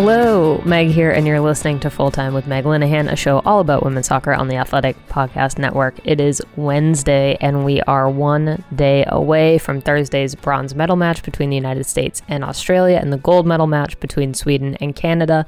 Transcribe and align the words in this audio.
Hello, 0.00 0.62
Meg 0.64 0.90
here, 0.90 1.10
and 1.10 1.26
you're 1.26 1.40
listening 1.40 1.80
to 1.80 1.90
Full 1.90 2.12
Time 2.12 2.32
with 2.32 2.46
Meg 2.46 2.62
Linehan, 2.62 3.10
a 3.10 3.16
show 3.16 3.40
all 3.40 3.58
about 3.58 3.82
women's 3.82 4.06
soccer 4.06 4.32
on 4.32 4.46
the 4.46 4.54
Athletic 4.54 4.96
Podcast 5.08 5.58
Network. 5.58 5.96
It 6.04 6.20
is 6.20 6.40
Wednesday, 6.54 7.36
and 7.40 7.64
we 7.64 7.80
are 7.82 8.08
one 8.08 8.62
day 8.72 9.04
away 9.08 9.58
from 9.58 9.80
Thursday's 9.80 10.36
bronze 10.36 10.76
medal 10.76 10.94
match 10.94 11.24
between 11.24 11.50
the 11.50 11.56
United 11.56 11.82
States 11.82 12.22
and 12.28 12.44
Australia 12.44 13.00
and 13.02 13.12
the 13.12 13.16
gold 13.16 13.44
medal 13.44 13.66
match 13.66 13.98
between 13.98 14.34
Sweden 14.34 14.76
and 14.76 14.94
Canada. 14.94 15.44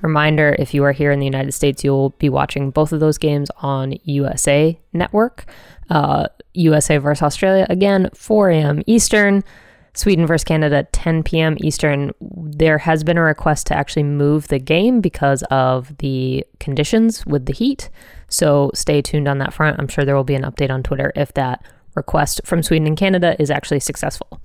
Reminder 0.00 0.56
if 0.58 0.72
you 0.72 0.82
are 0.84 0.92
here 0.92 1.12
in 1.12 1.20
the 1.20 1.26
United 1.26 1.52
States, 1.52 1.84
you'll 1.84 2.14
be 2.18 2.30
watching 2.30 2.70
both 2.70 2.94
of 2.94 3.00
those 3.00 3.18
games 3.18 3.50
on 3.58 3.98
USA 4.04 4.80
Network. 4.94 5.44
Uh, 5.90 6.26
USA 6.54 6.96
versus 6.96 7.22
Australia, 7.22 7.66
again, 7.68 8.08
4 8.14 8.48
a.m. 8.48 8.82
Eastern. 8.86 9.44
Sweden 9.94 10.26
versus 10.26 10.44
Canada, 10.44 10.86
10 10.92 11.22
p.m. 11.22 11.56
Eastern. 11.60 12.12
There 12.20 12.78
has 12.78 13.02
been 13.02 13.18
a 13.18 13.22
request 13.22 13.66
to 13.68 13.76
actually 13.76 14.04
move 14.04 14.48
the 14.48 14.58
game 14.58 15.00
because 15.00 15.42
of 15.50 15.96
the 15.98 16.44
conditions 16.58 17.26
with 17.26 17.46
the 17.46 17.52
heat. 17.52 17.90
So 18.28 18.70
stay 18.74 19.02
tuned 19.02 19.28
on 19.28 19.38
that 19.38 19.52
front. 19.52 19.78
I'm 19.78 19.88
sure 19.88 20.04
there 20.04 20.16
will 20.16 20.24
be 20.24 20.34
an 20.34 20.42
update 20.42 20.70
on 20.70 20.82
Twitter 20.82 21.12
if 21.16 21.34
that 21.34 21.64
request 21.94 22.40
from 22.44 22.62
Sweden 22.62 22.86
and 22.86 22.96
Canada 22.96 23.36
is 23.40 23.50
actually 23.50 23.80
successful. 23.80 24.40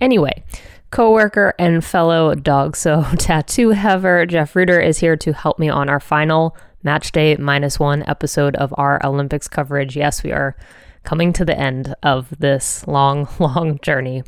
Anyway, 0.00 0.42
coworker 0.90 1.54
and 1.58 1.84
fellow 1.84 2.34
dog 2.34 2.76
so 2.76 3.04
tattoo 3.18 3.70
haver 3.70 4.26
Jeff 4.26 4.56
Rueter 4.56 4.80
is 4.80 4.98
here 4.98 5.16
to 5.16 5.32
help 5.32 5.58
me 5.58 5.68
on 5.68 5.88
our 5.88 6.00
final 6.00 6.56
match 6.82 7.12
day 7.12 7.36
minus 7.36 7.78
one 7.78 8.02
episode 8.08 8.56
of 8.56 8.74
our 8.76 9.00
Olympics 9.04 9.46
coverage. 9.46 9.96
Yes, 9.96 10.22
we 10.22 10.32
are 10.32 10.56
coming 11.02 11.32
to 11.32 11.44
the 11.44 11.58
end 11.58 11.94
of 12.02 12.28
this 12.38 12.86
long, 12.86 13.28
long 13.38 13.78
journey. 13.80 14.22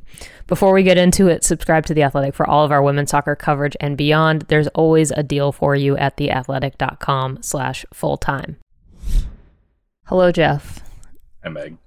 Before 0.53 0.75
we 0.75 0.83
get 0.83 0.99
into 0.99 1.29
it, 1.29 1.45
subscribe 1.45 1.87
to 1.87 1.95
The 1.95 2.03
Athletic 2.03 2.35
for 2.35 2.47
all 2.47 2.63
of 2.63 2.71
our 2.71 2.83
women's 2.83 3.09
soccer 3.09 3.35
coverage 3.35 3.75
and 3.81 3.97
beyond. 3.97 4.43
There's 4.49 4.67
always 4.69 5.11
a 5.11 5.23
deal 5.23 5.51
for 5.51 5.75
you 5.75 5.97
at 5.97 6.19
theathletic.com 6.19 7.39
slash 7.41 7.87
full 7.91 8.19
time. 8.19 8.59
Hello, 10.09 10.31
Jeff. 10.31 10.81
Hi, 11.43 11.49
Meg. 11.49 11.79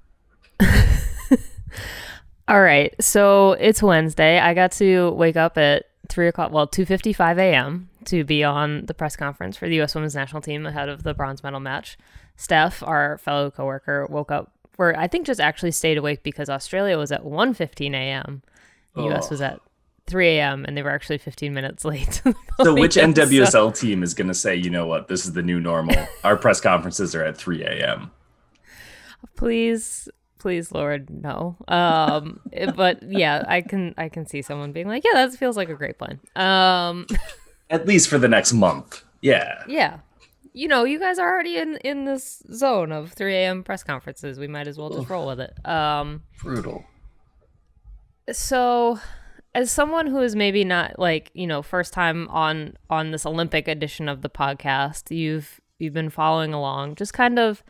All 2.48 2.60
right. 2.60 2.92
So 3.00 3.52
it's 3.52 3.84
Wednesday. 3.84 4.40
I 4.40 4.56
got 4.56 4.72
to 4.72 5.12
wake 5.12 5.36
up 5.36 5.60
at 5.60 5.86
3 6.10 6.28
o'clock, 6.30 6.52
well, 6.52 6.68
2.55 6.68 7.38
a.m. 7.38 7.90
to 8.06 8.24
be 8.24 8.44
on 8.44 8.88
the 8.88 8.96
press 8.96 9.16
conference 9.16 9.56
for 9.58 9.70
the 9.70 9.76
U.S. 9.76 9.94
women's 9.94 10.16
national 10.16 10.42
team 10.42 10.66
ahead 10.66 10.90
of 10.90 11.04
the 11.04 11.14
bronze 11.14 11.44
medal 11.44 11.60
match. 11.60 12.00
Steph, 12.36 12.82
our 12.82 13.20
fellow 13.20 13.52
coworker, 13.52 14.08
woke 14.10 14.32
up 14.32 14.54
for 14.76 14.98
I 14.98 15.08
think 15.08 15.26
just 15.26 15.40
actually 15.40 15.72
stayed 15.72 15.98
awake 15.98 16.22
because 16.22 16.50
Australia 16.50 16.98
was 16.98 17.12
at 17.12 17.24
1:15 17.24 17.94
a.m. 17.94 18.42
The 18.96 19.02
oh. 19.02 19.10
U.S. 19.10 19.30
was 19.30 19.42
at 19.42 19.60
3 20.08 20.28
a.m. 20.38 20.66
and 20.66 20.76
they 20.78 20.84
were 20.84 20.92
actually 20.92 21.18
15 21.18 21.54
minutes 21.54 21.86
late. 21.86 22.22
so 22.62 22.74
which 22.74 22.96
NWSL 22.96 23.48
so. 23.52 23.72
team 23.72 24.04
is 24.04 24.14
going 24.14 24.28
to 24.28 24.34
say, 24.34 24.56
you 24.56 24.70
know 24.70 24.88
what, 24.88 25.08
this 25.08 25.26
is 25.26 25.34
the 25.34 25.42
new 25.42 25.60
normal? 25.60 25.96
Our 26.24 26.38
press 26.38 26.62
conferences 26.62 27.16
are 27.16 27.24
at 27.24 27.38
3 27.38 27.64
a.m. 27.64 28.12
Please, 29.36 30.08
please, 30.40 30.72
Lord, 30.72 31.10
no. 31.10 31.58
Um, 31.68 32.40
but 32.76 33.04
yeah, 33.04 33.44
I 33.48 33.62
can 33.62 33.94
I 33.98 34.08
can 34.08 34.26
see 34.26 34.42
someone 34.42 34.72
being 34.72 34.88
like, 34.88 35.04
yeah, 35.04 35.26
that 35.26 35.38
feels 35.38 35.58
like 35.58 35.70
a 35.70 35.74
great 35.74 35.98
plan. 35.98 36.20
Um, 36.36 37.08
at 37.70 37.88
least 37.88 38.08
for 38.08 38.18
the 38.18 38.28
next 38.28 38.54
month. 38.54 39.04
Yeah. 39.22 39.64
Yeah 39.68 40.00
you 40.56 40.70
know, 40.70 40.86
you 40.86 40.98
guys 40.98 41.20
are 41.20 41.30
already 41.30 41.58
in 41.58 41.76
in 41.78 42.06
this 42.06 42.42
zone 42.52 42.94
of 42.94 43.12
3 43.12 43.36
a.m. 43.36 43.64
press 43.64 43.84
conferences. 43.84 44.40
We 44.40 44.48
might 44.48 44.68
as 44.68 44.78
well 44.78 44.90
just 44.90 45.10
roll 45.10 45.28
with 45.28 45.42
it. 45.42 45.54
Um, 45.68 46.24
Brutal. 46.40 46.86
So, 48.32 49.00
as 49.54 49.72
someone 49.72 50.08
who 50.08 50.20
is 50.20 50.36
maybe 50.36 50.64
not 50.64 50.98
like 51.00 51.32
you 51.34 51.48
know 51.48 51.62
first 51.62 51.94
time 51.94 52.28
on 52.30 52.76
on 52.90 53.12
this 53.12 53.26
Olympic 53.26 53.68
edition 53.68 54.10
of 54.10 54.22
the 54.22 54.30
podcast, 54.30 55.16
you've 55.16 55.62
you've 55.80 55.94
been 55.94 56.10
following 56.10 56.54
along. 56.54 56.96
Just 56.96 57.14
kind 57.14 57.38
of, 57.38 57.64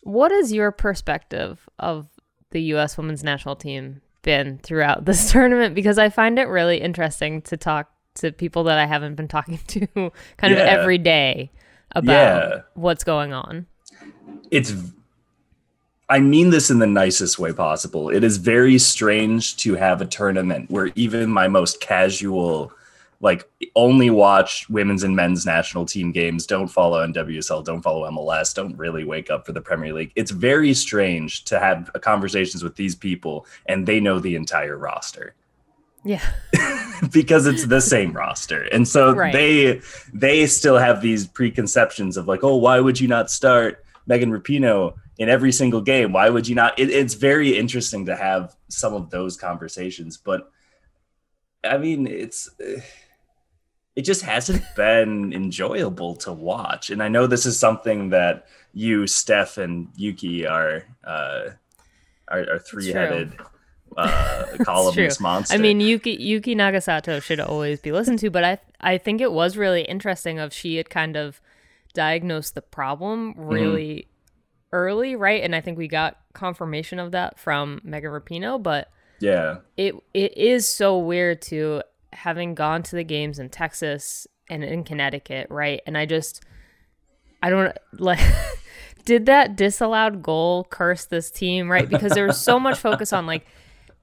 what 0.00 0.32
is 0.32 0.52
your 0.52 0.72
perspective 0.72 1.68
of 1.78 2.08
the 2.50 2.62
U.S. 2.62 2.96
Women's 2.96 3.22
National 3.22 3.56
Team 3.56 4.00
been 4.22 4.58
throughout 4.58 5.04
this 5.06 5.30
tournament? 5.30 5.74
Because 5.74 5.98
I 5.98 6.08
find 6.08 6.38
it 6.38 6.48
really 6.48 6.80
interesting 6.80 7.42
to 7.42 7.56
talk 7.56 7.90
to 8.16 8.32
people 8.32 8.64
that 8.64 8.78
I 8.78 8.86
haven't 8.86 9.14
been 9.14 9.28
talking 9.28 9.58
to 9.68 9.86
kind 10.36 10.54
yeah. 10.54 10.60
of 10.60 10.80
every 10.80 10.98
day 10.98 11.50
about 11.92 12.12
yeah. 12.12 12.60
what's 12.74 13.04
going 13.04 13.32
on. 13.32 13.66
It's 14.50 14.74
I 16.10 16.18
mean 16.18 16.50
this 16.50 16.70
in 16.70 16.80
the 16.80 16.86
nicest 16.86 17.38
way 17.38 17.52
possible. 17.52 18.10
It 18.10 18.24
is 18.24 18.36
very 18.36 18.78
strange 18.78 19.56
to 19.58 19.76
have 19.76 20.02
a 20.02 20.06
tournament 20.06 20.70
where 20.70 20.90
even 20.96 21.30
my 21.30 21.48
most 21.48 21.80
casual 21.80 22.72
like 23.22 23.48
only 23.76 24.08
watch 24.08 24.68
women's 24.70 25.02
and 25.02 25.14
men's 25.14 25.44
national 25.44 25.84
team 25.84 26.10
games, 26.10 26.46
don't 26.46 26.68
follow 26.68 27.06
NWSL, 27.06 27.64
don't 27.64 27.82
follow 27.82 28.10
MLS, 28.10 28.54
don't 28.54 28.76
really 28.76 29.04
wake 29.04 29.30
up 29.30 29.44
for 29.44 29.52
the 29.52 29.60
Premier 29.60 29.92
League. 29.92 30.10
It's 30.16 30.30
very 30.30 30.72
strange 30.72 31.44
to 31.44 31.58
have 31.58 31.90
conversations 32.00 32.64
with 32.64 32.76
these 32.76 32.94
people 32.94 33.46
and 33.66 33.86
they 33.86 34.00
know 34.00 34.18
the 34.18 34.36
entire 34.36 34.76
roster. 34.76 35.34
Yeah. 36.02 36.26
because 37.12 37.46
it's 37.46 37.66
the 37.66 37.80
same 37.80 38.12
roster. 38.12 38.62
And 38.72 38.86
so 38.86 39.14
right. 39.14 39.32
they 39.32 39.80
they 40.12 40.46
still 40.46 40.78
have 40.78 41.00
these 41.00 41.26
preconceptions 41.26 42.16
of 42.16 42.28
like, 42.28 42.42
oh, 42.42 42.56
why 42.56 42.80
would 42.80 43.00
you 43.00 43.08
not 43.08 43.30
start 43.30 43.84
Megan 44.06 44.30
Rapinoe 44.30 44.94
in 45.20 45.28
every 45.28 45.52
single 45.52 45.82
game? 45.82 46.12
Why 46.12 46.30
would 46.30 46.48
you 46.48 46.56
not? 46.56 46.76
It, 46.78 46.90
it's 46.90 47.14
very 47.14 47.56
interesting 47.56 48.06
to 48.06 48.16
have 48.16 48.56
some 48.68 48.94
of 48.94 49.10
those 49.10 49.36
conversations, 49.36 50.16
but 50.16 50.50
I 51.62 51.76
mean, 51.76 52.06
it's 52.08 52.50
it 52.58 54.02
just 54.02 54.22
hasn't 54.22 54.64
been 54.76 55.32
enjoyable 55.32 56.16
to 56.16 56.32
watch. 56.32 56.90
And 56.90 57.02
I 57.02 57.08
know 57.08 57.26
this 57.26 57.46
is 57.46 57.58
something 57.58 58.08
that 58.08 58.46
you, 58.72 59.06
Steph, 59.06 59.58
and 59.58 59.88
Yuki 59.94 60.46
are 60.46 60.84
uh, 61.04 61.50
are, 62.28 62.54
are 62.54 62.58
three 62.58 62.88
headed 62.88 63.34
uh, 63.98 64.46
columnist 64.62 65.20
monster. 65.20 65.54
I 65.54 65.58
mean, 65.58 65.80
Yuki 65.80 66.12
Yuki 66.12 66.56
Nagasato 66.56 67.22
should 67.22 67.40
always 67.40 67.78
be 67.78 67.92
listened 67.92 68.20
to, 68.20 68.30
but 68.30 68.42
I 68.42 68.58
I 68.80 68.96
think 68.96 69.20
it 69.20 69.32
was 69.32 69.58
really 69.58 69.82
interesting 69.82 70.38
of 70.38 70.54
she 70.54 70.76
had 70.76 70.88
kind 70.88 71.18
of 71.18 71.42
diagnosed 71.92 72.54
the 72.54 72.62
problem 72.62 73.34
mm-hmm. 73.34 73.48
really. 73.48 74.06
Early, 74.72 75.16
right? 75.16 75.42
And 75.42 75.54
I 75.54 75.60
think 75.60 75.78
we 75.78 75.88
got 75.88 76.16
confirmation 76.32 76.98
of 76.98 77.12
that 77.12 77.38
from 77.38 77.80
Megan 77.84 78.10
Rapinoe, 78.10 78.62
but 78.62 78.90
yeah, 79.20 79.58
it 79.76 79.94
it 80.14 80.36
is 80.36 80.66
so 80.68 80.98
weird 80.98 81.42
to 81.42 81.82
having 82.12 82.54
gone 82.54 82.82
to 82.84 82.96
the 82.96 83.04
games 83.04 83.38
in 83.38 83.48
Texas 83.50 84.26
and 84.48 84.64
in 84.64 84.84
Connecticut, 84.84 85.48
right? 85.50 85.80
And 85.86 85.96
I 85.96 86.06
just 86.06 86.42
I 87.42 87.50
don't 87.50 87.76
like. 87.92 88.20
did 89.04 89.26
that 89.26 89.56
disallowed 89.56 90.22
goal 90.22 90.64
curse 90.64 91.06
this 91.06 91.30
team, 91.30 91.70
right? 91.70 91.88
Because 91.88 92.12
there 92.12 92.26
was 92.26 92.38
so 92.38 92.60
much 92.60 92.78
focus 92.88 93.12
on 93.12 93.26
like 93.26 93.46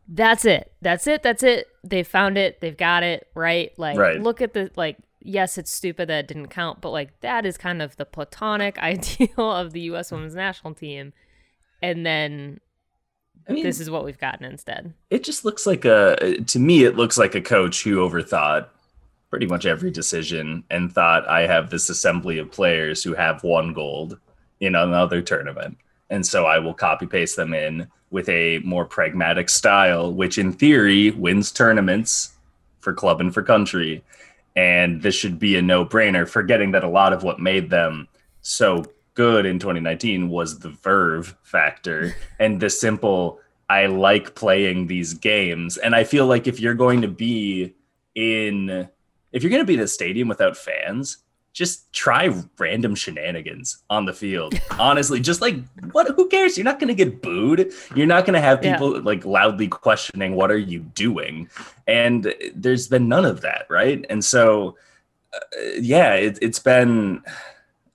that's 0.08 0.46
it. 0.46 0.72
That's 0.82 1.08
it. 1.08 1.24
That's 1.24 1.44
it. 1.44 1.68
They 1.84 2.04
found 2.04 2.38
it. 2.38 2.62
They've 2.62 2.78
got 2.78 3.04
it, 3.04 3.28
right? 3.34 3.72
Like 3.78 3.98
right. 3.98 4.22
look 4.22 4.42
at 4.42 4.54
the 4.54 4.72
like 4.76 4.98
yes, 5.28 5.58
it's 5.58 5.72
stupid 5.72 6.08
that 6.10 6.20
it 6.20 6.28
didn't 6.28 6.48
count, 6.48 6.82
but 6.82 6.92
like 6.92 7.20
that 7.20 7.46
is 7.46 7.58
kind 7.58 7.82
of 7.82 7.98
the 7.98 8.06
platonic 8.06 8.78
ideal 8.80 9.52
of 9.52 9.74
the 9.74 9.82
US 9.82 10.12
women's 10.12 10.36
national 10.36 10.74
team. 10.74 11.14
And 11.82 12.06
then 12.06 12.60
I 13.48 13.54
mean, 13.54 13.64
this 13.64 13.80
is 13.80 13.90
what 13.90 14.04
we've 14.04 14.18
gotten 14.18 14.46
instead. 14.46 14.94
It 15.10 15.24
just 15.24 15.46
looks 15.46 15.66
like 15.66 15.86
a 15.86 16.38
to 16.48 16.60
me 16.60 16.84
it 16.84 16.96
looks 16.96 17.18
like 17.18 17.36
a 17.36 17.42
coach 17.42 17.84
who 17.84 17.98
overthought 17.98 18.68
pretty 19.30 19.46
much 19.46 19.66
every 19.66 19.92
decision 19.92 20.64
and 20.70 20.92
thought 20.92 21.28
I 21.28 21.48
have 21.48 21.70
this 21.70 21.90
assembly 21.90 22.38
of 22.40 22.52
players 22.52 23.04
who 23.04 23.14
have 23.14 23.44
one 23.44 23.74
gold 23.74 24.18
in 24.60 24.76
another 24.76 25.22
tournament. 25.22 25.78
And 26.10 26.26
so 26.26 26.46
I 26.46 26.60
will 26.60 26.74
copy 26.74 27.06
paste 27.06 27.36
them 27.36 27.54
in 27.54 27.88
with 28.10 28.30
a 28.30 28.60
more 28.60 28.86
pragmatic 28.86 29.50
style, 29.50 30.14
which 30.14 30.38
in 30.38 30.54
theory 30.54 31.12
wins 31.12 31.52
tournaments 31.52 32.34
for 32.80 32.94
club 32.94 33.20
and 33.20 33.34
for 33.34 33.44
country. 33.44 34.02
And 34.58 35.04
this 35.04 35.14
should 35.14 35.38
be 35.38 35.56
a 35.56 35.62
no 35.62 35.86
brainer, 35.86 36.28
forgetting 36.28 36.72
that 36.72 36.84
a 36.84 36.90
lot 36.90 37.14
of 37.14 37.22
what 37.22 37.40
made 37.40 37.70
them 37.70 38.08
so 38.42 38.84
good 39.14 39.46
in 39.46 39.60
2019 39.60 40.30
was 40.30 40.58
the 40.58 40.70
verve 40.70 41.36
factor 41.44 42.16
and 42.40 42.60
the 42.60 42.70
simple, 42.72 43.40
I 43.70 43.86
like 43.86 44.34
playing 44.34 44.88
these 44.88 45.14
games. 45.14 45.78
And 45.78 45.94
I 45.94 46.04
feel 46.04 46.26
like 46.26 46.48
if 46.48 46.60
you're 46.60 46.74
going 46.74 47.04
to 47.04 47.08
be 47.08 47.76
in, 48.16 48.90
if 49.32 49.44
you're 49.44 49.52
going 49.52 49.62
to 49.62 49.68
be 49.68 49.76
in 49.76 49.80
a 49.80 49.88
stadium 49.88 50.28
without 50.28 50.58
fans, 50.58 51.18
just 51.58 51.92
try 51.92 52.32
random 52.60 52.94
shenanigans 52.94 53.84
on 53.90 54.06
the 54.06 54.14
field. 54.14 54.54
Honestly, 54.80 55.20
just 55.20 55.42
like 55.42 55.56
what 55.92 56.08
who 56.16 56.30
cares? 56.30 56.56
You're 56.56 56.66
not 56.66 56.80
going 56.80 56.90
to 56.90 56.94
get 56.94 57.24
booed. 57.24 57.72
You're 57.96 58.06
not 58.06 58.26
going 58.26 58.36
to 58.36 58.42
have 58.42 58.62
people 58.62 58.94
yeah. 58.94 59.02
like 59.02 59.26
loudly 59.26 59.68
questioning 59.68 60.36
what 60.36 60.52
are 60.52 60.60
you 60.60 60.82
doing? 60.82 61.50
And 61.88 62.32
there's 62.54 62.88
been 62.88 63.10
none 63.10 63.26
of 63.26 63.42
that, 63.42 63.66
right? 63.72 64.06
And 64.08 64.24
so 64.24 64.78
uh, 65.34 65.40
yeah, 65.80 66.14
it, 66.14 66.38
it's 66.44 66.60
been 66.60 67.24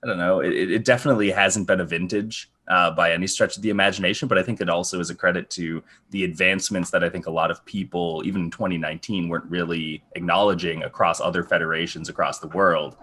I 0.03 0.07
don't 0.07 0.17
know. 0.17 0.41
It, 0.41 0.51
it 0.51 0.83
definitely 0.83 1.31
hasn't 1.31 1.65
been 1.65 1.79
a 1.79 1.85
vintage 1.85 2.51
uh, 2.67 2.91
by 2.91 3.11
any 3.11 3.27
stretch 3.27 3.57
of 3.57 3.61
the 3.61 3.69
imagination, 3.69 4.27
but 4.27 4.37
I 4.37 4.43
think 4.43 4.61
it 4.61 4.69
also 4.69 4.99
is 4.99 5.09
a 5.09 5.15
credit 5.15 5.49
to 5.51 5.83
the 6.11 6.23
advancements 6.23 6.91
that 6.91 7.03
I 7.03 7.09
think 7.09 7.25
a 7.25 7.31
lot 7.31 7.51
of 7.51 7.63
people, 7.65 8.21
even 8.25 8.43
in 8.43 8.51
2019, 8.51 9.27
weren't 9.27 9.45
really 9.45 10.03
acknowledging 10.15 10.83
across 10.83 11.19
other 11.19 11.43
federations 11.43 12.09
across 12.09 12.39
the 12.39 12.47
world 12.47 12.95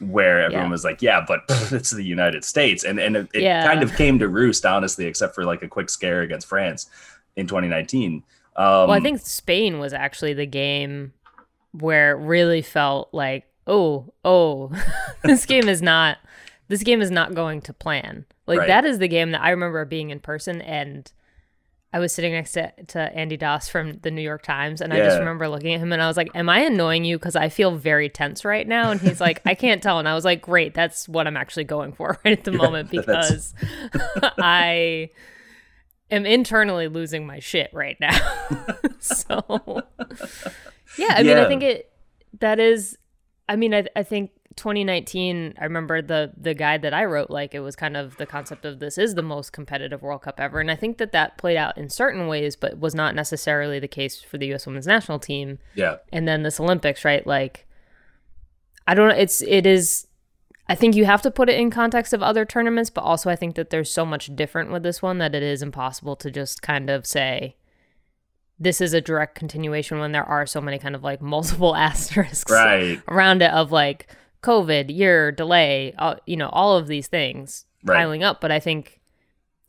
where 0.00 0.40
everyone 0.42 0.66
yeah. 0.66 0.70
was 0.70 0.84
like, 0.84 1.00
"Yeah, 1.00 1.24
but 1.26 1.42
it's 1.48 1.90
the 1.90 2.02
United 2.02 2.44
States," 2.44 2.84
and 2.84 2.98
and 2.98 3.16
it, 3.16 3.28
it 3.34 3.42
yeah. 3.42 3.64
kind 3.64 3.82
of 3.82 3.94
came 3.94 4.18
to 4.18 4.28
roost, 4.28 4.66
honestly, 4.66 5.06
except 5.06 5.34
for 5.34 5.44
like 5.44 5.62
a 5.62 5.68
quick 5.68 5.90
scare 5.90 6.22
against 6.22 6.46
France 6.46 6.90
in 7.36 7.46
2019. 7.46 8.24
Um, 8.56 8.64
well, 8.64 8.92
I 8.92 9.00
think 9.00 9.20
Spain 9.20 9.78
was 9.78 9.92
actually 9.92 10.32
the 10.32 10.46
game 10.46 11.12
where 11.72 12.12
it 12.12 12.24
really 12.24 12.62
felt 12.62 13.12
like, 13.12 13.46
oh, 13.66 14.12
oh, 14.24 14.70
this 15.22 15.46
game 15.46 15.68
is 15.68 15.82
not, 15.82 16.18
this 16.68 16.82
game 16.82 17.02
is 17.02 17.10
not 17.10 17.34
going 17.34 17.60
to 17.62 17.72
plan. 17.72 18.26
Like 18.46 18.60
right. 18.60 18.68
that 18.68 18.84
is 18.84 18.98
the 18.98 19.08
game 19.08 19.30
that 19.32 19.42
I 19.42 19.50
remember 19.50 19.84
being 19.84 20.10
in 20.10 20.20
person 20.20 20.60
and 20.60 21.10
I 21.94 22.00
was 22.00 22.12
sitting 22.12 22.32
next 22.32 22.52
to, 22.54 22.72
to 22.88 22.98
Andy 22.98 23.36
Das 23.36 23.68
from 23.68 23.92
the 24.02 24.10
New 24.10 24.20
York 24.20 24.42
Times, 24.42 24.80
and 24.80 24.92
yeah. 24.92 24.98
I 24.98 25.04
just 25.04 25.20
remember 25.20 25.48
looking 25.48 25.74
at 25.74 25.80
him 25.80 25.92
and 25.92 26.02
I 26.02 26.08
was 26.08 26.16
like, 26.16 26.28
Am 26.34 26.48
I 26.48 26.58
annoying 26.62 27.04
you? 27.04 27.16
Because 27.16 27.36
I 27.36 27.48
feel 27.48 27.76
very 27.76 28.08
tense 28.08 28.44
right 28.44 28.66
now. 28.66 28.90
And 28.90 29.00
he's 29.00 29.20
like, 29.20 29.40
I 29.46 29.54
can't 29.54 29.80
tell. 29.80 30.00
And 30.00 30.08
I 30.08 30.14
was 30.14 30.24
like, 30.24 30.42
Great, 30.42 30.74
that's 30.74 31.08
what 31.08 31.28
I'm 31.28 31.36
actually 31.36 31.64
going 31.64 31.92
for 31.92 32.18
right 32.24 32.36
at 32.36 32.42
the 32.42 32.50
moment 32.50 32.90
because 32.90 33.54
I 34.38 35.10
am 36.10 36.26
internally 36.26 36.88
losing 36.88 37.28
my 37.28 37.38
shit 37.38 37.70
right 37.72 37.96
now. 38.00 38.18
so, 38.98 39.84
yeah, 40.98 41.14
I 41.14 41.22
mean, 41.22 41.38
I 41.38 41.46
think 41.46 41.62
it, 41.62 41.92
that 42.40 42.58
is, 42.58 42.98
I 43.48 43.54
mean, 43.54 43.72
I, 43.72 43.86
I 43.94 44.02
think 44.02 44.32
2019 44.56 45.54
i 45.58 45.64
remember 45.64 46.00
the 46.00 46.32
the 46.36 46.54
guide 46.54 46.82
that 46.82 46.94
i 46.94 47.04
wrote 47.04 47.30
like 47.30 47.54
it 47.54 47.60
was 47.60 47.74
kind 47.74 47.96
of 47.96 48.16
the 48.18 48.26
concept 48.26 48.64
of 48.64 48.78
this 48.78 48.96
is 48.96 49.14
the 49.14 49.22
most 49.22 49.52
competitive 49.52 50.02
world 50.02 50.22
cup 50.22 50.38
ever. 50.38 50.60
And 50.60 50.70
i 50.70 50.76
think 50.76 50.98
that 50.98 51.12
that 51.12 51.36
played 51.38 51.56
out 51.56 51.76
in 51.76 51.88
certain 51.88 52.26
ways 52.26 52.56
but 52.56 52.78
was 52.78 52.94
not 52.94 53.14
necessarily 53.14 53.78
the 53.78 53.88
case 53.88 54.22
for 54.22 54.38
the 54.38 54.52
us 54.54 54.66
women's 54.66 54.86
national 54.86 55.18
team. 55.18 55.58
Yeah. 55.74 55.96
And 56.12 56.28
then 56.28 56.42
this 56.42 56.60
olympics 56.60 57.04
right? 57.04 57.26
Like 57.26 57.66
i 58.86 58.94
don't 58.94 59.08
know 59.08 59.14
it's 59.14 59.42
it 59.42 59.66
is 59.66 60.06
i 60.68 60.74
think 60.74 60.94
you 60.94 61.04
have 61.04 61.22
to 61.22 61.30
put 61.30 61.48
it 61.48 61.58
in 61.58 61.70
context 61.70 62.12
of 62.12 62.22
other 62.22 62.44
tournaments 62.44 62.90
but 62.90 63.00
also 63.00 63.30
i 63.30 63.36
think 63.36 63.54
that 63.54 63.70
there's 63.70 63.90
so 63.90 64.04
much 64.04 64.34
different 64.36 64.70
with 64.70 64.82
this 64.82 65.00
one 65.00 65.18
that 65.18 65.34
it 65.34 65.42
is 65.42 65.62
impossible 65.62 66.16
to 66.16 66.30
just 66.30 66.60
kind 66.60 66.90
of 66.90 67.06
say 67.06 67.56
this 68.58 68.80
is 68.80 68.94
a 68.94 69.00
direct 69.00 69.34
continuation 69.34 69.98
when 69.98 70.12
there 70.12 70.24
are 70.24 70.46
so 70.46 70.60
many 70.60 70.78
kind 70.78 70.94
of 70.94 71.02
like 71.02 71.20
multiple 71.20 71.74
asterisks 71.76 72.50
right. 72.50 73.00
around 73.08 73.42
it 73.42 73.50
of 73.50 73.72
like 73.72 74.08
COVID, 74.44 74.94
year, 74.94 75.32
delay, 75.32 75.94
uh, 75.98 76.16
you 76.26 76.36
know, 76.36 76.50
all 76.50 76.76
of 76.76 76.86
these 76.86 77.06
things 77.06 77.64
right. 77.82 77.96
piling 77.96 78.22
up. 78.22 78.42
But 78.42 78.52
I 78.52 78.60
think 78.60 79.00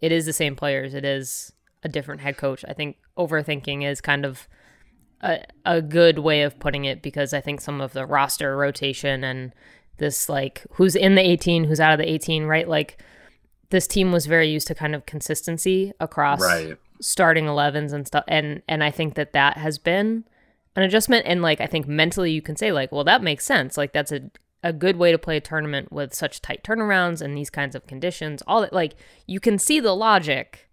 it 0.01 0.12
is 0.12 0.25
the 0.25 0.33
same 0.33 0.56
players. 0.56 0.94
It 0.94 1.06
is 1.06 1.54
a 1.81 1.88
different 1.88 2.22
head 2.22 2.36
coach. 2.36 2.66
I 2.68 2.74
think 2.74 2.98
overthinking 3.18 3.89
is 3.89 4.01
kind 4.01 4.25
of 4.25 4.50
a, 5.22 5.39
a 5.66 5.81
good 5.81 6.19
way 6.19 6.42
of 6.42 6.60
putting 6.60 6.83
it 6.83 7.01
because 7.01 7.33
I 7.33 7.39
think 7.39 7.62
some 7.62 7.80
of 7.80 7.94
the 7.94 8.06
roster 8.06 8.57
rotation 8.57 9.24
and 9.24 9.54
this 9.98 10.27
like 10.27 10.63
who's 10.74 10.95
in 10.95 11.16
the 11.16 11.21
18, 11.21 11.63
who's 11.63 11.80
out 11.80 11.94
of 11.94 12.00
the 12.00 12.12
18, 12.12 12.44
right? 12.44 12.68
Like 12.68 13.01
this 13.69 13.88
team 13.88 14.12
was 14.12 14.25
very 14.25 14.50
used 14.50 14.68
to 14.68 14.75
kind 14.75 14.94
of 14.94 15.06
consistency 15.06 15.94
across 16.01 16.42
right. 16.42 16.78
starting 17.00 17.45
11s 17.45 17.94
and 17.94 18.06
stuff. 18.06 18.25
And 18.28 18.62
and 18.68 18.83
I 18.83 18.92
think 18.92 19.16
that 19.16 19.31
that 19.31 19.56
has 19.56 19.78
been 19.78 20.25
an 20.75 20.83
adjustment 20.83 21.25
and 21.25 21.42
like 21.42 21.62
I 21.62 21.66
think 21.66 21.88
mentally 21.88 22.31
you 22.31 22.42
can 22.42 22.57
say 22.57 22.74
like, 22.74 22.92
well, 22.92 23.06
that 23.06 23.24
makes 23.24 23.45
sense. 23.45 23.78
Like 23.78 23.94
that's 23.94 24.12
a 24.12 24.30
a 24.63 24.74
good 24.74 24.98
way 24.98 25.12
to 25.12 25.18
play 25.18 25.38
a 25.38 25.42
tournament 25.42 25.92
with 25.92 26.13
such 26.13 26.42
tight 26.42 26.63
turnarounds 26.63 27.22
and 27.22 27.38
these 27.38 27.50
kinds 27.50 27.75
of 27.75 27.86
conditions. 27.88 28.42
All 28.48 28.62
that, 28.62 28.74
like, 28.74 28.96
you 29.28 29.40
can 29.40 29.60
see 29.60 29.80
the 29.80 29.94
logic, 29.94 30.69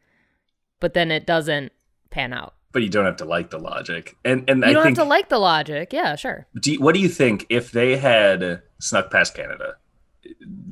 but 0.80 0.94
then 0.94 1.10
it 1.10 1.26
doesn't 1.26 1.72
pan 2.10 2.32
out. 2.32 2.54
But 2.72 2.82
you 2.82 2.88
don't 2.88 3.04
have 3.04 3.16
to 3.16 3.26
like 3.26 3.50
the 3.50 3.58
logic, 3.58 4.16
and 4.24 4.48
and 4.48 4.62
you 4.62 4.70
I 4.70 4.72
don't 4.72 4.84
think, 4.84 4.96
have 4.96 5.04
to 5.04 5.08
like 5.08 5.28
the 5.28 5.38
logic. 5.38 5.92
Yeah, 5.92 6.16
sure. 6.16 6.46
Do 6.58 6.72
you, 6.72 6.80
what 6.80 6.94
do 6.94 7.00
you 7.00 7.08
think 7.10 7.44
if 7.50 7.70
they 7.70 7.98
had 7.98 8.62
snuck 8.78 9.10
past 9.10 9.34
Canada? 9.34 9.74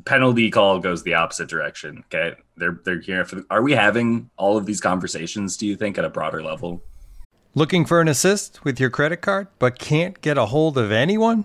Penalty 0.06 0.50
call 0.50 0.78
goes 0.78 1.02
the 1.02 1.12
opposite 1.12 1.50
direction. 1.50 2.04
Okay, 2.06 2.36
they're 2.56 2.80
they're 2.86 3.00
here 3.00 3.26
for. 3.26 3.36
The, 3.36 3.46
are 3.50 3.60
we 3.60 3.72
having 3.72 4.30
all 4.38 4.56
of 4.56 4.64
these 4.64 4.80
conversations? 4.80 5.58
Do 5.58 5.66
you 5.66 5.76
think 5.76 5.98
at 5.98 6.04
a 6.06 6.08
broader 6.08 6.42
level? 6.42 6.82
Looking 7.54 7.84
for 7.84 8.00
an 8.00 8.08
assist 8.08 8.64
with 8.64 8.80
your 8.80 8.88
credit 8.88 9.18
card, 9.18 9.48
but 9.58 9.78
can't 9.78 10.18
get 10.22 10.38
a 10.38 10.46
hold 10.46 10.78
of 10.78 10.90
anyone? 10.90 11.44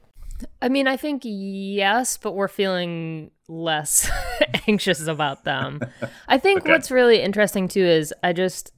I 0.61 0.69
mean, 0.69 0.87
I 0.87 0.97
think 0.97 1.21
yes, 1.23 2.17
but 2.17 2.33
we're 2.35 2.47
feeling 2.47 3.31
less 3.47 4.09
anxious 4.67 5.07
about 5.07 5.43
them. 5.43 5.81
I 6.27 6.37
think 6.37 6.61
okay. 6.61 6.71
what's 6.71 6.91
really 6.91 7.21
interesting 7.21 7.67
too 7.67 7.83
is 7.83 8.13
I 8.23 8.33
just, 8.33 8.71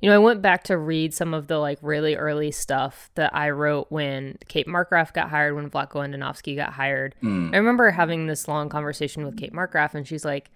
you 0.00 0.08
know, 0.08 0.14
I 0.14 0.18
went 0.18 0.42
back 0.42 0.64
to 0.64 0.78
read 0.78 1.12
some 1.12 1.34
of 1.34 1.48
the 1.48 1.58
like 1.58 1.78
really 1.82 2.14
early 2.14 2.50
stuff 2.50 3.10
that 3.16 3.34
I 3.34 3.50
wrote 3.50 3.86
when 3.90 4.38
Kate 4.46 4.66
Markgraf 4.66 5.12
got 5.12 5.30
hired, 5.30 5.54
when 5.54 5.70
Vlatko 5.70 6.06
Andonovski 6.06 6.54
got 6.54 6.74
hired. 6.74 7.14
Mm. 7.22 7.52
I 7.52 7.56
remember 7.56 7.90
having 7.90 8.26
this 8.26 8.46
long 8.46 8.68
conversation 8.68 9.24
with 9.24 9.36
Kate 9.36 9.52
Markgraf, 9.52 9.94
and 9.94 10.06
she's 10.06 10.24
like, 10.24 10.50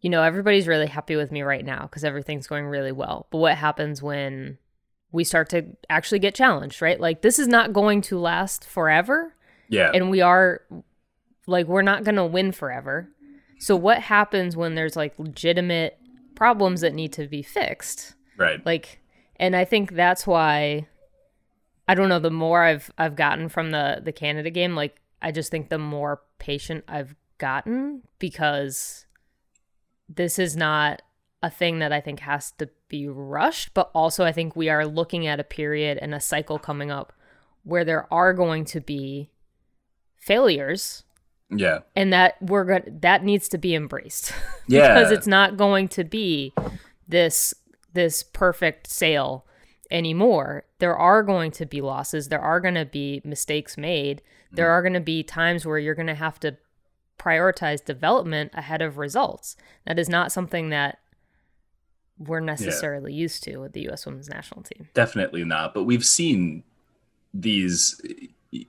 you 0.00 0.10
know, 0.10 0.22
everybody's 0.22 0.68
really 0.68 0.86
happy 0.86 1.16
with 1.16 1.30
me 1.32 1.42
right 1.42 1.64
now 1.64 1.82
because 1.82 2.04
everything's 2.04 2.46
going 2.46 2.66
really 2.66 2.92
well. 2.92 3.26
But 3.30 3.38
what 3.38 3.56
happens 3.56 4.02
when 4.02 4.58
we 5.12 5.24
start 5.24 5.48
to 5.50 5.64
actually 5.88 6.18
get 6.18 6.34
challenged, 6.34 6.82
right? 6.82 7.00
Like, 7.00 7.22
this 7.22 7.38
is 7.38 7.48
not 7.48 7.72
going 7.72 8.02
to 8.02 8.18
last 8.18 8.64
forever 8.64 9.35
yeah. 9.68 9.90
And 9.92 10.10
we 10.10 10.20
are 10.20 10.62
like 11.46 11.66
we're 11.66 11.82
not 11.82 12.04
going 12.04 12.16
to 12.16 12.24
win 12.24 12.52
forever. 12.52 13.08
So 13.58 13.76
what 13.76 14.00
happens 14.02 14.56
when 14.56 14.74
there's 14.74 14.96
like 14.96 15.18
legitimate 15.18 15.98
problems 16.34 16.80
that 16.82 16.94
need 16.94 17.12
to 17.14 17.26
be 17.26 17.42
fixed? 17.42 18.14
Right. 18.36 18.64
Like 18.64 19.00
and 19.36 19.54
I 19.56 19.64
think 19.64 19.92
that's 19.92 20.26
why 20.26 20.86
I 21.88 21.94
don't 21.94 22.08
know 22.08 22.18
the 22.18 22.30
more 22.30 22.62
I've 22.62 22.90
I've 22.98 23.16
gotten 23.16 23.48
from 23.48 23.70
the 23.70 24.00
the 24.02 24.12
Canada 24.12 24.50
game 24.50 24.74
like 24.74 25.00
I 25.22 25.32
just 25.32 25.50
think 25.50 25.68
the 25.68 25.78
more 25.78 26.22
patient 26.38 26.84
I've 26.88 27.14
gotten 27.38 28.02
because 28.18 29.06
this 30.08 30.38
is 30.38 30.56
not 30.56 31.02
a 31.42 31.50
thing 31.50 31.78
that 31.78 31.92
I 31.92 32.00
think 32.00 32.20
has 32.20 32.52
to 32.52 32.68
be 32.88 33.08
rushed, 33.08 33.74
but 33.74 33.90
also 33.94 34.24
I 34.24 34.32
think 34.32 34.56
we 34.56 34.68
are 34.68 34.86
looking 34.86 35.26
at 35.26 35.40
a 35.40 35.44
period 35.44 35.98
and 35.98 36.14
a 36.14 36.20
cycle 36.20 36.58
coming 36.58 36.90
up 36.90 37.12
where 37.62 37.84
there 37.84 38.12
are 38.12 38.32
going 38.32 38.64
to 38.66 38.80
be 38.80 39.30
failures. 40.26 41.04
Yeah. 41.48 41.80
And 41.94 42.12
that 42.12 42.36
we're 42.42 42.64
going 42.64 42.98
that 43.02 43.22
needs 43.22 43.48
to 43.50 43.58
be 43.58 43.74
embraced. 43.74 44.32
Yeah. 44.68 44.94
because 44.94 45.12
it's 45.12 45.28
not 45.28 45.56
going 45.56 45.86
to 45.90 46.02
be 46.02 46.52
this 47.06 47.54
this 47.92 48.24
perfect 48.24 48.90
sale 48.90 49.46
anymore. 49.92 50.64
There 50.80 50.96
are 50.96 51.22
going 51.22 51.52
to 51.52 51.66
be 51.66 51.80
losses. 51.80 52.28
There 52.28 52.40
are 52.40 52.58
going 52.58 52.74
to 52.74 52.84
be 52.84 53.22
mistakes 53.24 53.78
made. 53.78 54.22
There 54.50 54.66
mm. 54.66 54.70
are 54.70 54.82
going 54.82 54.94
to 54.94 55.00
be 55.00 55.22
times 55.22 55.64
where 55.64 55.78
you're 55.78 55.94
going 55.94 56.08
to 56.08 56.16
have 56.16 56.40
to 56.40 56.56
prioritize 57.16 57.84
development 57.84 58.50
ahead 58.54 58.82
of 58.82 58.98
results. 58.98 59.56
That 59.86 60.00
is 60.00 60.08
not 60.08 60.32
something 60.32 60.70
that 60.70 60.98
we're 62.18 62.40
necessarily 62.40 63.12
yeah. 63.12 63.20
used 63.20 63.44
to 63.44 63.58
with 63.58 63.72
the 63.72 63.88
US 63.90 64.04
women's 64.04 64.28
national 64.28 64.62
team. 64.62 64.88
Definitely 64.94 65.44
not, 65.44 65.74
but 65.74 65.84
we've 65.84 66.04
seen 66.04 66.64
these 67.32 68.00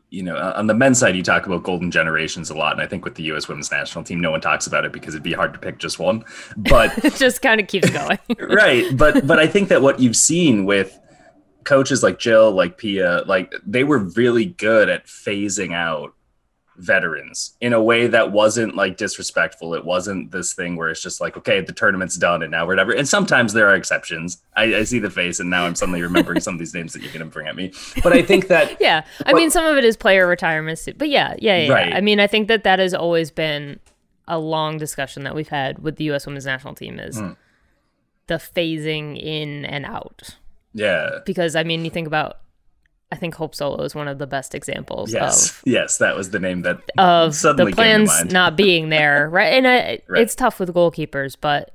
you 0.09 0.23
know, 0.23 0.37
on 0.37 0.67
the 0.67 0.73
men's 0.73 0.99
side, 0.99 1.15
you 1.15 1.23
talk 1.23 1.45
about 1.45 1.63
golden 1.63 1.91
generations 1.91 2.49
a 2.49 2.55
lot, 2.55 2.73
and 2.73 2.81
I 2.81 2.87
think 2.87 3.05
with 3.05 3.15
the 3.15 3.23
U.S. 3.23 3.47
Women's 3.47 3.71
National 3.71 4.03
Team, 4.03 4.19
no 4.19 4.31
one 4.31 4.41
talks 4.41 4.67
about 4.67 4.85
it 4.85 4.91
because 4.91 5.13
it'd 5.13 5.23
be 5.23 5.33
hard 5.33 5.53
to 5.53 5.59
pick 5.59 5.77
just 5.77 5.99
one. 5.99 6.23
But 6.55 6.97
it 7.05 7.15
just 7.15 7.41
kind 7.41 7.59
of 7.59 7.67
keeps 7.67 7.89
going, 7.89 8.19
right? 8.39 8.85
But 8.95 9.27
but 9.27 9.39
I 9.39 9.47
think 9.47 9.69
that 9.69 9.81
what 9.81 9.99
you've 9.99 10.15
seen 10.15 10.65
with 10.65 10.97
coaches 11.63 12.01
like 12.01 12.19
Jill, 12.19 12.51
like 12.51 12.77
Pia, 12.77 13.23
like 13.25 13.53
they 13.65 13.83
were 13.83 13.99
really 13.99 14.45
good 14.45 14.89
at 14.89 15.05
phasing 15.05 15.73
out 15.73 16.13
veterans 16.77 17.55
in 17.59 17.73
a 17.73 17.81
way 17.81 18.07
that 18.07 18.31
wasn't 18.31 18.75
like 18.75 18.97
disrespectful. 18.97 19.73
It 19.73 19.83
wasn't 19.83 20.31
this 20.31 20.53
thing 20.53 20.75
where 20.75 20.89
it's 20.89 21.01
just 21.01 21.19
like, 21.19 21.35
okay, 21.37 21.61
the 21.61 21.73
tournament's 21.73 22.15
done 22.15 22.43
and 22.43 22.51
now 22.51 22.65
we're 22.65 22.75
never. 22.75 22.91
And 22.91 23.07
sometimes 23.07 23.53
there 23.53 23.67
are 23.67 23.75
exceptions. 23.75 24.41
I, 24.55 24.75
I 24.75 24.83
see 24.83 24.99
the 24.99 25.09
face 25.09 25.39
and 25.39 25.49
now 25.49 25.65
I'm 25.65 25.75
suddenly 25.75 26.01
remembering 26.01 26.39
some 26.39 26.53
of 26.53 26.59
these 26.59 26.73
names 26.73 26.93
that 26.93 27.01
you're 27.01 27.11
going 27.11 27.25
to 27.25 27.25
bring 27.25 27.47
at 27.47 27.55
me. 27.55 27.73
But 28.03 28.13
I 28.13 28.21
think 28.21 28.47
that. 28.47 28.77
yeah. 28.79 29.03
I 29.25 29.33
mean, 29.33 29.49
some 29.49 29.65
of 29.65 29.77
it 29.77 29.83
is 29.83 29.97
player 29.97 30.27
retirements, 30.27 30.87
but 30.97 31.09
yeah, 31.09 31.35
yeah, 31.39 31.57
yeah. 31.57 31.73
Right. 31.73 31.93
I 31.93 32.01
mean, 32.01 32.19
I 32.19 32.27
think 32.27 32.47
that 32.47 32.63
that 32.63 32.79
has 32.79 32.93
always 32.93 33.31
been 33.31 33.79
a 34.27 34.37
long 34.37 34.77
discussion 34.77 35.23
that 35.23 35.33
we've 35.33 35.47
had 35.47 35.79
with 35.79 35.95
the 35.95 36.05
U.S. 36.05 36.25
women's 36.25 36.45
national 36.45 36.75
team 36.75 36.99
is 36.99 37.19
mm. 37.19 37.35
the 38.27 38.35
phasing 38.35 39.21
in 39.21 39.65
and 39.65 39.85
out. 39.85 40.35
Yeah. 40.73 41.19
Because, 41.25 41.55
I 41.55 41.63
mean, 41.63 41.83
you 41.83 41.91
think 41.91 42.07
about 42.07 42.37
I 43.11 43.15
think 43.15 43.35
Hope 43.35 43.55
Solo 43.55 43.83
is 43.83 43.95
one 43.95 44.07
of 44.07 44.17
the 44.17 44.27
best 44.27 44.53
examples. 44.53 45.13
Yes, 45.13 45.51
of, 45.51 45.63
yes, 45.65 45.97
that 45.99 46.17
was 46.17 46.31
the 46.31 46.39
name 46.39 46.63
that 46.63 46.81
of 46.97 47.33
suddenly 47.35 47.71
the 47.71 47.75
plans 47.75 48.25
not 48.25 48.57
being 48.57 48.89
there, 48.89 49.29
right? 49.31 49.53
And 49.53 49.67
I, 49.67 50.01
right. 50.07 50.21
it's 50.21 50.35
tough 50.35 50.59
with 50.59 50.73
goalkeepers, 50.73 51.37
but 51.39 51.73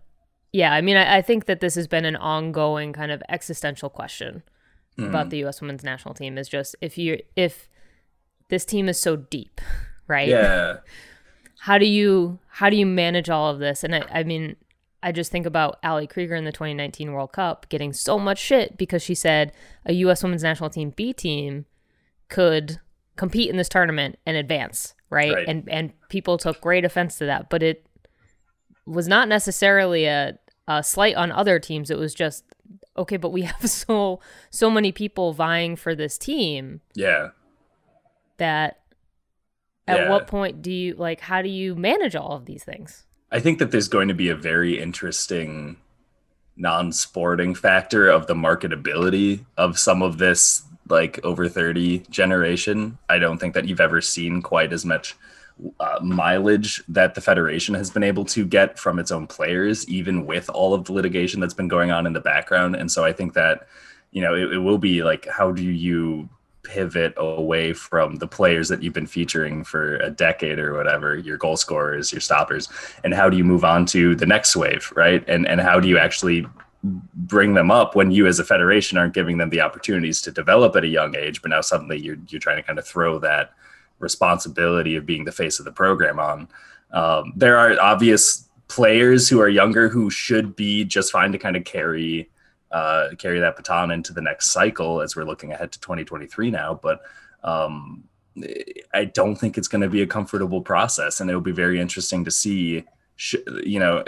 yeah, 0.53 0.73
I 0.73 0.83
mean, 0.83 0.97
I, 0.97 1.19
I, 1.19 1.23
think 1.23 1.47
that 1.47 1.61
this 1.61 1.75
has 1.77 1.87
been 1.87 2.05
an 2.05 2.17
ongoing 2.17 2.93
kind 2.93 3.11
of 3.11 3.23
existential 3.31 3.89
question 3.89 4.43
mm. 4.99 5.09
about 5.09 5.31
the 5.31 5.39
U.S. 5.39 5.63
Women's 5.63 5.83
National 5.83 6.13
Team. 6.13 6.37
Is 6.37 6.49
just 6.49 6.77
if 6.83 6.99
you 6.99 7.23
if 7.35 7.71
this 8.49 8.67
team 8.67 8.89
is 8.89 9.01
so 9.01 9.17
deep, 9.17 9.61
right? 10.07 10.29
Yeah. 10.29 10.79
How 11.61 11.79
do 11.79 11.87
you 11.87 12.41
how 12.49 12.71
do 12.71 12.77
you 12.77 12.85
manage 12.85 13.31
all 13.31 13.49
of 13.49 13.61
this? 13.61 13.85
And 13.85 13.95
I, 13.95 14.05
I 14.11 14.25
mean, 14.25 14.57
I 15.03 15.13
just 15.13 15.33
think 15.33 15.47
about 15.47 15.79
Ali 15.83 16.07
Krieger 16.07 16.37
in 16.37 16.45
the 16.45 16.53
2019 16.53 17.13
World 17.13 17.33
Cup 17.33 17.69
getting 17.69 17.93
so 17.93 18.19
much 18.19 18.39
shit 18.39 18.77
because 18.77 19.03
she 19.03 19.15
said 19.15 19.53
a 19.85 19.93
U.S. 19.95 20.23
women's 20.23 20.43
national 20.43 20.71
team 20.71 20.91
B 20.95 21.13
team 21.13 21.67
could 22.29 22.81
compete 23.17 23.51
in 23.51 23.57
this 23.57 23.69
tournament 23.69 24.19
and 24.25 24.37
advance, 24.37 24.95
right? 25.11 25.35
right? 25.35 25.49
And 25.49 25.69
and 25.69 25.93
people 26.09 26.39
took 26.39 26.61
great 26.61 26.85
offense 26.85 27.19
to 27.19 27.27
that, 27.27 27.51
but 27.51 27.63
it 27.63 27.87
was 28.87 29.09
not 29.09 29.29
necessarily 29.29 30.07
a, 30.07 30.39
a 30.69 30.83
slight 30.83 31.17
on 31.17 31.33
other 31.33 31.59
teams. 31.59 31.91
It 31.91 31.99
was 31.99 32.15
just 32.15 32.45
okay, 32.97 33.17
but 33.17 33.31
we 33.31 33.43
have 33.43 33.69
so 33.71 34.21
so 34.51 34.71
many 34.71 34.93
people 34.93 35.33
vying 35.33 35.77
for 35.77 35.95
this 35.95 36.17
team. 36.19 36.81
Yeah. 36.95 37.31
That 38.39 38.81
at 39.89 40.01
yeah. 40.01 40.11
what 40.11 40.27
point 40.27 40.63
do 40.63 40.71
you 40.73 40.95
like 40.95 41.21
how 41.21 41.43
do 41.43 41.49
you 41.49 41.75
manage 41.75 42.15
all 42.15 42.33
of 42.33 42.47
these 42.47 42.65
things? 42.65 43.05
I 43.33 43.41
think 43.41 43.59
that 43.59 43.71
there's 43.71 43.89
going 43.89 44.09
to 44.09 44.15
be 44.15 44.29
a 44.29 44.37
very 44.37 44.79
interesting 44.79 45.77
non-sporting 46.57 47.55
factor 47.55 48.09
of 48.11 48.27
the 48.27 48.35
marketability 48.35 49.47
of 49.57 49.79
some 49.79 50.03
of 50.03 50.19
this 50.19 50.63
like 50.91 51.19
over 51.25 51.49
30 51.49 52.01
generation. 52.11 52.99
I 53.09 53.19
don't 53.19 53.39
think 53.39 53.55
that 53.55 53.67
you've 53.67 53.81
ever 53.81 54.03
seen 54.03 54.43
quite 54.43 54.71
as 54.71 54.85
much 54.85 55.17
uh, 55.81 55.99
mileage 56.03 56.83
that 56.89 57.15
the 57.15 57.23
federation 57.23 57.75
has 57.75 57.91
been 57.91 58.03
able 58.03 58.27
to 58.27 58.45
get 58.45 58.79
from 58.79 58.99
its 58.99 59.11
own 59.11 59.27
players, 59.27 59.89
even 59.89 60.27
with 60.27 60.51
all 60.51 60.75
of 60.75 60.85
the 60.85 60.93
litigation 60.93 61.41
that's 61.41 61.55
been 61.55 61.69
going 61.69 61.91
on 61.91 62.07
in 62.07 62.13
the 62.13 62.21
background. 62.21 62.77
And 62.77 62.93
so 62.93 63.03
I 63.03 63.13
think 63.13 63.33
that, 63.33 63.67
you 64.11 64.21
know, 64.21 64.35
it, 64.35 64.53
it 64.53 64.59
will 64.59 64.79
be 64.79 65.03
like, 65.03 65.27
how 65.27 65.53
do 65.53 65.63
you 65.63 66.29
pivot 66.63 67.15
away 67.17 67.73
from 67.73 68.17
the 68.17 68.27
players 68.27 68.69
that 68.69 68.83
you've 68.83 68.93
been 68.93 69.07
featuring 69.07 69.65
for 69.65 69.97
a 69.97 70.11
decade 70.11 70.59
or 70.59 70.75
whatever, 70.75 71.17
your 71.17 71.37
goal 71.37 71.57
scorers, 71.57 72.13
your 72.13 72.21
stoppers, 72.21 72.69
and 73.05 73.15
how 73.15 73.29
do 73.29 73.37
you 73.37 73.45
move 73.45 73.65
on 73.65 73.85
to 73.87 74.15
the 74.15 74.27
next 74.27 74.55
wave, 74.57 74.93
right? 74.97 75.25
And 75.29 75.47
and 75.47 75.61
how 75.61 75.81
do 75.81 75.89
you 75.89 75.99
actually 75.99 76.47
bring 76.83 77.55
them 77.55 77.71
up 77.71 77.95
when 77.95 78.11
you 78.11 78.27
as 78.27 78.39
a 78.39 78.45
federation 78.45 78.99
aren't 78.99 79.15
giving 79.15 79.39
them 79.39 79.51
the 79.51 79.61
opportunities 79.61 80.21
to 80.23 80.33
develop 80.33 80.75
at 80.77 80.85
a 80.85 80.89
young 80.89 81.17
age, 81.17 81.43
but 81.43 81.51
now 81.51 81.61
suddenly 81.61 81.99
you're 81.99 82.19
you're 82.29 82.41
trying 82.41 82.57
to 82.57 82.63
kind 82.63 82.79
of 82.79 82.87
throw 82.87 83.19
that 83.19 83.53
responsibility 83.99 84.97
of 84.97 85.07
being 85.07 85.25
the 85.25 85.33
face 85.33 85.59
of 85.59 85.65
the 85.65 85.73
program 85.73 86.19
on. 86.19 86.49
Um, 86.93 87.33
there 87.37 87.57
are 87.57 87.81
obvious 87.81 88.49
players 88.69 89.29
who 89.29 89.41
are 89.41 89.49
younger 89.49 89.89
who 89.89 90.11
should 90.11 90.57
be 90.57 90.85
just 90.85 91.13
fine 91.13 91.33
to 91.33 91.39
kind 91.39 91.57
of 91.57 91.65
carry 91.65 92.29
uh, 92.73 93.11
carry 93.19 93.41
that 93.41 93.57
baton 93.57 93.91
into 93.91 94.13
the 94.13 94.23
next 94.23 94.51
cycle 94.51 95.01
as 95.01 95.15
we're 95.15 95.25
looking 95.25 95.53
ahead 95.53 95.73
to 95.73 95.81
2023 95.81 96.51
now. 96.51 96.79
But 96.83 97.03
um, 97.45 98.05
I 98.95 99.05
don't 99.05 99.37
think 99.37 99.59
it's 99.59 99.69
going 99.69 99.83
to 99.83 99.89
be 99.89 100.03
a 100.03 100.07
comfortable 100.07 100.63
process, 100.63 101.21
and 101.21 101.31
it 101.31 101.35
will 101.35 101.41
be 101.41 101.53
very 101.53 101.81
interesting 101.81 102.25
to 102.25 102.31
see. 102.31 102.85
Sh- 103.17 103.37
you 103.63 103.79
know, 103.79 104.03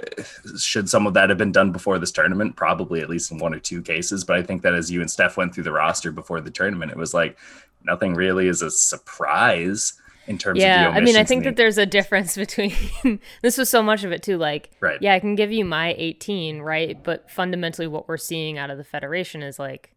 should 0.59 0.89
some 0.89 1.07
of 1.07 1.15
that 1.15 1.29
have 1.29 1.39
been 1.39 1.53
done 1.53 1.73
before 1.73 1.99
this 1.99 2.11
tournament? 2.11 2.57
Probably, 2.57 3.01
at 3.01 3.11
least 3.11 3.31
in 3.31 3.39
one 3.39 3.55
or 3.55 3.61
two 3.61 3.83
cases. 3.83 4.25
But 4.25 4.37
I 4.37 4.43
think 4.43 4.63
that 4.63 4.75
as 4.75 4.91
you 4.91 5.03
and 5.03 5.11
Steph 5.11 5.37
went 5.37 5.55
through 5.55 5.65
the 5.65 5.73
roster 5.73 6.11
before 6.11 6.41
the 6.41 6.51
tournament, 6.51 6.91
it 6.91 6.97
was 6.97 7.13
like 7.13 7.37
nothing 7.85 8.15
really 8.15 8.49
is 8.49 8.63
a 8.63 8.71
surprise 8.71 9.93
in 10.27 10.39
terms 10.39 10.61
yeah, 10.61 10.89
of 10.89 10.95
the 10.95 11.01
I 11.01 11.05
mean, 11.05 11.17
I 11.17 11.25
think 11.25 11.45
that 11.45 11.57
there's 11.57 11.79
a 11.79 11.87
difference 11.87 12.37
between 12.37 13.21
this 13.43 13.59
was 13.59 13.69
so 13.69 13.83
much 13.83 14.05
of 14.05 14.13
it 14.13 14.23
too. 14.23 14.39
Like, 14.39 14.71
right. 14.81 14.99
yeah, 15.01 15.15
I 15.15 15.21
can 15.21 15.35
give 15.35 15.53
you 15.53 15.65
my 15.65 15.95
18, 15.99 16.61
right? 16.61 17.03
But 17.03 17.31
fundamentally, 17.31 17.87
what 17.87 18.09
we're 18.09 18.17
seeing 18.17 18.59
out 18.59 18.71
of 18.71 18.79
the 18.79 18.85
Federation 18.85 19.43
is 19.43 19.59
like, 19.59 19.95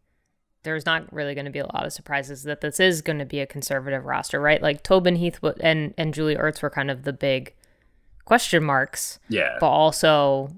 there's 0.64 0.86
not 0.86 1.12
really 1.14 1.34
going 1.34 1.46
to 1.46 1.52
be 1.52 1.60
a 1.60 1.66
lot 1.66 1.86
of 1.86 1.94
surprises 1.94 2.44
that 2.44 2.62
this 2.62 2.80
is 2.80 3.02
going 3.02 3.20
to 3.20 3.26
be 3.26 3.40
a 3.40 3.48
conservative 3.48 4.06
roster, 4.06 4.40
right? 4.40 4.62
Like 4.62 4.84
Tobin 4.84 5.16
Heath 5.16 5.40
and 5.62 5.94
and 5.98 6.14
Julie 6.14 6.36
Ertz 6.36 6.62
were 6.62 6.70
kind 6.70 6.92
of 6.92 7.04
the 7.04 7.14
big 7.14 7.54
question 8.26 8.64
marks. 8.64 9.20
Yeah. 9.30 9.56
But 9.60 9.70
also 9.70 10.52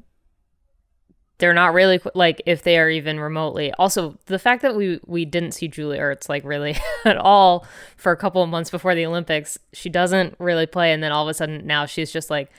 they're 1.40 1.54
not 1.54 1.74
really 1.74 2.00
like 2.14 2.42
if 2.46 2.64
they 2.64 2.78
are 2.78 2.90
even 2.90 3.20
remotely. 3.20 3.72
Also, 3.74 4.18
the 4.28 4.38
fact 4.38 4.62
that 4.62 4.76
we 4.76 5.00
we 5.06 5.26
didn't 5.26 5.54
see 5.54 5.68
Julie 5.68 5.98
Ertz 5.98 6.30
like 6.30 6.44
really 6.44 6.78
at 7.06 7.18
all 7.18 7.66
for 7.98 8.12
a 8.12 8.18
couple 8.18 8.44
of 8.44 8.50
months 8.50 8.70
before 8.70 8.94
the 8.94 9.06
Olympics, 9.06 9.58
she 9.74 9.90
doesn't 9.90 10.36
really 10.38 10.66
play, 10.68 10.92
and 10.94 11.02
then 11.02 11.12
all 11.12 11.24
of 11.24 11.30
a 11.30 11.34
sudden 11.34 11.66
now 11.66 11.86
she's 11.86 12.12
just 12.12 12.30
like, 12.30 12.52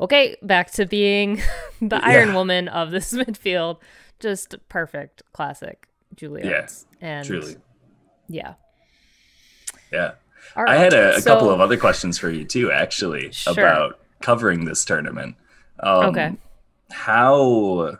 okay, 0.00 0.36
back 0.40 0.70
to 0.72 0.86
being 0.86 1.36
the 1.80 1.96
yeah. 1.96 2.00
Iron 2.02 2.34
Woman 2.34 2.68
of 2.68 2.90
this 2.90 3.12
midfield. 3.14 3.78
Just 4.20 4.56
perfect, 4.68 5.22
classic 5.32 5.88
Julie 6.16 6.42
yeah, 6.44 6.62
Ertz, 6.62 6.86
and 7.00 7.26
truly, 7.26 7.56
yeah, 8.28 8.54
yeah. 9.92 10.12
Right. 10.56 10.68
I 10.70 10.76
had 10.76 10.94
a, 10.94 11.16
a 11.16 11.20
so, 11.20 11.34
couple 11.34 11.50
of 11.50 11.60
other 11.60 11.76
questions 11.76 12.18
for 12.18 12.30
you 12.30 12.44
too, 12.44 12.72
actually, 12.72 13.30
sure. 13.32 13.52
about 13.52 14.00
covering 14.20 14.64
this 14.64 14.84
tournament. 14.84 15.36
Um, 15.80 16.06
okay. 16.06 16.36
How 16.90 17.98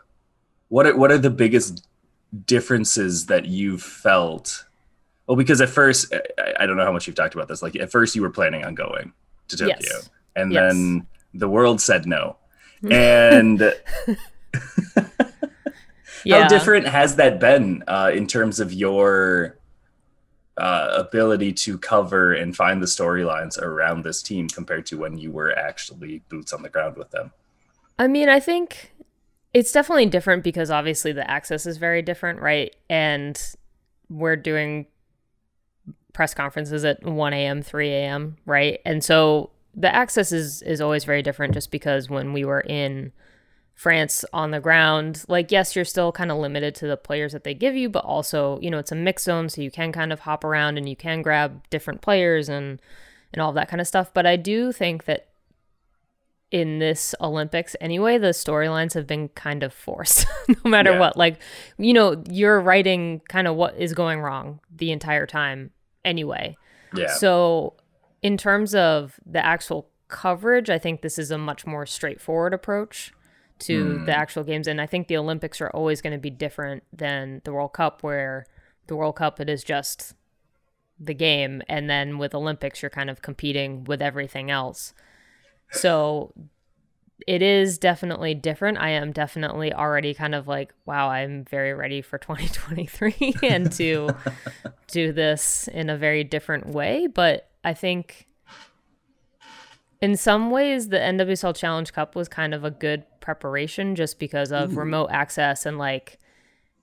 what 0.69 0.87
are, 0.87 0.95
what 0.95 1.11
are 1.11 1.17
the 1.17 1.29
biggest 1.29 1.85
differences 2.45 3.25
that 3.25 3.45
you've 3.45 3.83
felt? 3.83 4.65
Well, 5.27 5.35
because 5.35 5.61
at 5.61 5.69
first, 5.69 6.13
I, 6.37 6.53
I, 6.61 6.65
don't 6.65 6.77
know 6.77 6.85
how 6.85 6.91
much 6.91 7.05
you've 7.05 7.15
talked 7.15 7.35
about 7.35 7.47
this. 7.47 7.61
Like 7.61 7.75
at 7.75 7.91
first, 7.91 8.15
you 8.15 8.21
were 8.21 8.29
planning 8.29 8.63
on 8.63 8.73
going 8.75 9.13
to 9.49 9.57
Tokyo, 9.57 9.75
yes. 9.81 10.09
and 10.35 10.51
yes. 10.51 10.73
then 10.73 11.07
the 11.33 11.49
world 11.49 11.81
said 11.81 12.05
no. 12.05 12.37
And 12.89 13.59
yeah. 16.23 16.43
how 16.43 16.47
different 16.47 16.87
has 16.87 17.17
that 17.17 17.39
been 17.39 17.83
uh, 17.87 18.11
in 18.13 18.25
terms 18.25 18.59
of 18.59 18.71
your 18.71 19.57
uh, 20.57 20.93
ability 20.97 21.53
to 21.53 21.77
cover 21.77 22.33
and 22.33 22.55
find 22.55 22.81
the 22.81 22.87
storylines 22.87 23.57
around 23.61 24.03
this 24.03 24.21
team 24.23 24.47
compared 24.47 24.85
to 24.87 24.97
when 24.97 25.17
you 25.17 25.31
were 25.31 25.57
actually 25.57 26.21
boots 26.29 26.53
on 26.53 26.61
the 26.61 26.69
ground 26.69 26.95
with 26.95 27.11
them? 27.11 27.31
I 27.97 28.07
mean, 28.07 28.29
I 28.29 28.39
think 28.39 28.93
it's 29.53 29.71
definitely 29.71 30.05
different 30.05 30.43
because 30.43 30.69
obviously 30.69 31.11
the 31.11 31.29
access 31.29 31.65
is 31.65 31.77
very 31.77 32.01
different, 32.01 32.39
right? 32.39 32.75
And 32.89 33.41
we're 34.09 34.35
doing 34.35 34.85
press 36.13 36.33
conferences 36.33 36.85
at 36.85 37.03
1 37.03 37.33
a.m., 37.33 37.61
3 37.61 37.89
a.m., 37.89 38.37
right? 38.45 38.79
And 38.85 39.03
so 39.03 39.51
the 39.75 39.93
access 39.93 40.31
is 40.31 40.61
is 40.63 40.81
always 40.81 41.05
very 41.05 41.21
different 41.21 41.53
just 41.53 41.71
because 41.71 42.09
when 42.09 42.33
we 42.33 42.43
were 42.43 42.61
in 42.61 43.11
France 43.75 44.25
on 44.33 44.51
the 44.51 44.59
ground, 44.59 45.23
like 45.27 45.51
yes, 45.51 45.75
you're 45.75 45.85
still 45.85 46.11
kind 46.11 46.31
of 46.31 46.37
limited 46.37 46.75
to 46.75 46.87
the 46.87 46.97
players 46.97 47.31
that 47.31 47.43
they 47.43 47.53
give 47.53 47.75
you, 47.75 47.89
but 47.89 48.03
also, 48.03 48.59
you 48.61 48.69
know, 48.69 48.77
it's 48.77 48.91
a 48.91 48.95
mix 48.95 49.23
zone 49.23 49.47
so 49.49 49.61
you 49.61 49.71
can 49.71 49.91
kind 49.91 50.11
of 50.11 50.21
hop 50.21 50.43
around 50.43 50.77
and 50.77 50.89
you 50.89 50.95
can 50.95 51.21
grab 51.21 51.63
different 51.69 52.01
players 52.01 52.49
and 52.49 52.81
and 53.31 53.41
all 53.41 53.53
that 53.53 53.69
kind 53.69 53.79
of 53.79 53.87
stuff. 53.87 54.13
But 54.13 54.25
I 54.25 54.35
do 54.35 54.71
think 54.71 55.05
that 55.05 55.28
in 56.51 56.79
this 56.79 57.13
Olympics 57.21 57.75
anyway, 57.79 58.17
the 58.17 58.29
storylines 58.29 58.93
have 58.93 59.05
been 59.05 59.29
kind 59.29 59.63
of 59.63 59.73
forced, 59.73 60.25
no 60.47 60.69
matter 60.69 60.91
yeah. 60.91 60.99
what. 60.99 61.17
Like, 61.17 61.39
you 61.77 61.93
know, 61.93 62.23
you're 62.29 62.59
writing 62.59 63.21
kind 63.29 63.47
of 63.47 63.55
what 63.55 63.77
is 63.77 63.93
going 63.93 64.19
wrong 64.19 64.59
the 64.75 64.91
entire 64.91 65.25
time 65.25 65.71
anyway. 66.03 66.57
Yeah. 66.95 67.13
So, 67.13 67.75
in 68.21 68.35
terms 68.35 68.73
of 68.73 69.19
the 69.25 69.45
actual 69.45 69.89
coverage, 70.07 70.69
I 70.69 70.79
think 70.79 71.01
this 71.01 71.19
is 71.19 71.31
a 71.31 71.37
much 71.37 71.67
more 71.67 71.85
straightforward 71.85 72.53
approach 72.53 73.13
to 73.59 73.85
mm. 73.85 74.05
the 74.05 74.17
actual 74.17 74.43
games. 74.43 74.67
And 74.67 74.81
I 74.81 74.87
think 74.87 75.07
the 75.07 75.17
Olympics 75.17 75.61
are 75.61 75.69
always 75.69 76.01
going 76.01 76.13
to 76.13 76.19
be 76.19 76.29
different 76.29 76.83
than 76.91 77.41
the 77.43 77.53
World 77.53 77.73
Cup, 77.73 78.01
where 78.01 78.45
the 78.87 78.95
World 78.95 79.17
Cup, 79.17 79.39
it 79.39 79.49
is 79.49 79.63
just 79.63 80.15
the 80.99 81.13
game 81.13 81.61
and 81.69 81.89
then 81.89 82.17
with 82.17 82.35
Olympics 82.35 82.81
you're 82.81 82.89
kind 82.89 83.09
of 83.09 83.21
competing 83.21 83.83
with 83.85 84.01
everything 84.01 84.51
else. 84.51 84.93
So 85.71 86.33
it 87.27 87.41
is 87.41 87.77
definitely 87.77 88.33
different. 88.33 88.77
I 88.79 88.89
am 88.89 89.11
definitely 89.11 89.73
already 89.73 90.13
kind 90.13 90.33
of 90.33 90.47
like, 90.47 90.73
wow, 90.85 91.09
I'm 91.09 91.45
very 91.45 91.73
ready 91.73 92.01
for 92.01 92.17
2023 92.19 93.35
and 93.43 93.71
to 93.73 94.09
do 94.87 95.11
this 95.11 95.67
in 95.67 95.89
a 95.89 95.97
very 95.97 96.23
different 96.23 96.67
way. 96.67 97.07
But 97.07 97.49
I 97.63 97.73
think 97.73 98.27
in 100.01 100.15
some 100.15 100.49
ways, 100.49 100.89
the 100.89 100.97
NWSL 100.97 101.55
Challenge 101.55 101.91
Cup 101.91 102.15
was 102.15 102.27
kind 102.27 102.53
of 102.53 102.63
a 102.63 102.71
good 102.71 103.03
preparation 103.19 103.95
just 103.95 104.17
because 104.17 104.51
of 104.51 104.73
Ooh. 104.73 104.79
remote 104.79 105.09
access 105.11 105.65
and 105.65 105.77
like 105.77 106.17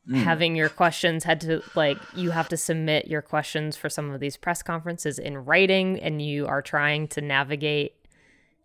mm. 0.09 0.17
having 0.17 0.55
your 0.55 0.69
questions 0.69 1.25
had 1.25 1.41
to 1.41 1.63
like 1.75 1.99
you 2.15 2.31
have 2.31 2.49
to 2.51 2.57
submit 2.57 3.09
your 3.09 3.23
questions 3.23 3.77
for 3.77 3.89
some 3.89 4.11
of 4.11 4.21
these 4.21 4.37
press 4.37 4.63
conferences 4.63 5.19
in 5.19 5.39
writing 5.39 5.99
and 6.01 6.23
you 6.23 6.47
are 6.47 6.63
trying 6.63 7.09
to 7.09 7.21
navigate 7.21 7.95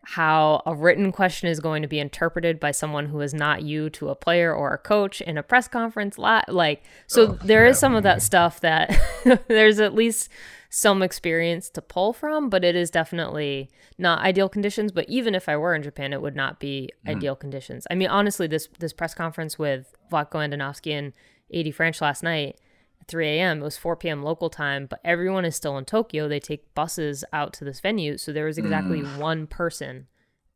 how 0.04 0.64
a 0.66 0.74
written 0.74 1.12
question 1.12 1.48
is 1.48 1.60
going 1.60 1.84
to 1.84 1.88
be 1.88 2.00
interpreted 2.00 2.60
by 2.60 2.72
someone 2.72 3.06
who 3.06 3.22
is 3.22 3.34
not 3.34 3.62
you 3.62 3.90
to 3.90 4.10
a 4.10 4.16
player 4.16 4.54
or 4.54 4.74
a 4.74 4.78
coach 4.78 5.22
in 5.22 5.38
a 5.38 5.44
press 5.44 5.68
conference 5.68 6.18
lot 6.18 6.52
like 6.52 6.84
so 7.06 7.28
oh, 7.28 7.40
there 7.44 7.68
is 7.68 7.78
some 7.78 7.94
of 7.94 8.02
that 8.02 8.22
stuff 8.22 8.60
that 8.62 8.96
there's 9.48 9.80
at 9.80 9.94
least 9.94 10.30
some 10.72 11.04
experience 11.04 11.70
to 11.70 11.82
pull 11.82 12.14
from 12.14 12.50
but 12.50 12.64
it 12.64 12.76
is 12.76 12.90
definitely 12.90 13.70
not 14.00 14.20
ideal 14.22 14.50
conditions 14.50 14.92
but 14.92 15.08
even 15.08 15.36
if 15.36 15.48
i 15.48 15.56
were 15.56 15.76
in 15.76 15.84
japan 15.84 16.14
it 16.14 16.22
would 16.22 16.36
not 16.36 16.60
be 16.60 16.90
mm. 17.06 17.12
ideal 17.16 17.36
conditions 17.36 17.86
i 17.92 17.96
mean 17.96 18.08
honestly 18.08 18.48
this 18.48 18.68
this 18.80 18.94
press 18.94 19.14
conference 19.14 19.60
with 19.60 19.94
Vlatko 20.12 20.40
Andonovski 20.46 20.92
and 20.92 21.14
AD 21.54 21.74
Franch 21.76 22.02
last 22.02 22.24
night 22.24 22.60
3 23.08 23.28
a.m. 23.28 23.62
It 23.62 23.64
was 23.64 23.78
4 23.78 23.96
p.m. 23.96 24.24
local 24.24 24.50
time, 24.50 24.86
but 24.86 25.00
everyone 25.04 25.46
is 25.46 25.56
still 25.56 25.78
in 25.78 25.86
Tokyo. 25.86 26.28
They 26.28 26.40
take 26.40 26.74
buses 26.74 27.24
out 27.34 27.54
to 27.54 27.66
this 27.66 27.80
venue. 27.80 28.18
So 28.18 28.32
there 28.32 28.46
was 28.46 28.58
exactly 28.58 29.02
mm. 29.02 29.18
one 29.18 29.48
person 29.48 30.08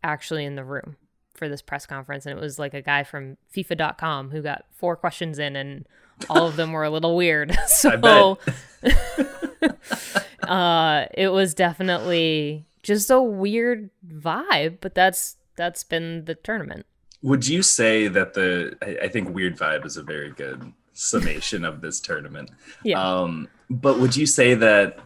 actually 0.03 0.45
in 0.45 0.55
the 0.55 0.63
room 0.63 0.97
for 1.33 1.49
this 1.49 1.61
press 1.61 1.85
conference. 1.85 2.25
And 2.25 2.37
it 2.37 2.41
was 2.41 2.57
like 2.57 2.73
a 2.73 2.81
guy 2.81 3.03
from 3.03 3.37
FIFA.com 3.55 4.31
who 4.31 4.41
got 4.41 4.65
four 4.71 4.95
questions 4.95 5.39
in, 5.39 5.55
and 5.55 5.87
all 6.29 6.47
of 6.47 6.55
them 6.55 6.71
were 6.71 6.83
a 6.83 6.89
little 6.89 7.15
weird. 7.15 7.55
so 7.67 8.39
uh, 10.47 11.05
it 11.13 11.29
was 11.29 11.53
definitely 11.53 12.65
just 12.83 13.09
a 13.09 13.21
weird 13.21 13.89
vibe, 14.07 14.77
but 14.81 14.95
that's 14.95 15.37
that's 15.55 15.83
been 15.83 16.25
the 16.25 16.35
tournament. 16.35 16.85
Would 17.21 17.47
you 17.47 17.63
say 17.63 18.07
that 18.07 18.33
the 18.33 18.77
I, 18.81 19.05
I 19.05 19.07
think 19.09 19.33
weird 19.33 19.57
vibe 19.57 19.85
is 19.85 19.97
a 19.97 20.03
very 20.03 20.31
good 20.31 20.73
summation 20.95 21.63
of 21.63 21.81
this 21.81 21.99
tournament. 21.99 22.49
Yeah. 22.83 23.01
Um, 23.01 23.47
but 23.69 23.99
would 23.99 24.15
you 24.15 24.25
say 24.25 24.55
that 24.55 24.99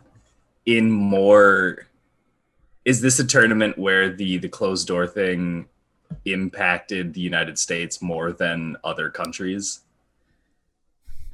in 0.65 0.89
more 0.89 1.87
is 2.85 3.01
this 3.01 3.19
a 3.19 3.25
tournament 3.25 3.77
where 3.77 4.09
the 4.09 4.37
the 4.37 4.49
closed 4.49 4.87
door 4.87 5.05
thing 5.05 5.67
impacted 6.25 7.13
the 7.13 7.21
United 7.21 7.59
States 7.59 8.01
more 8.01 8.31
than 8.31 8.77
other 8.83 9.09
countries? 9.09 9.81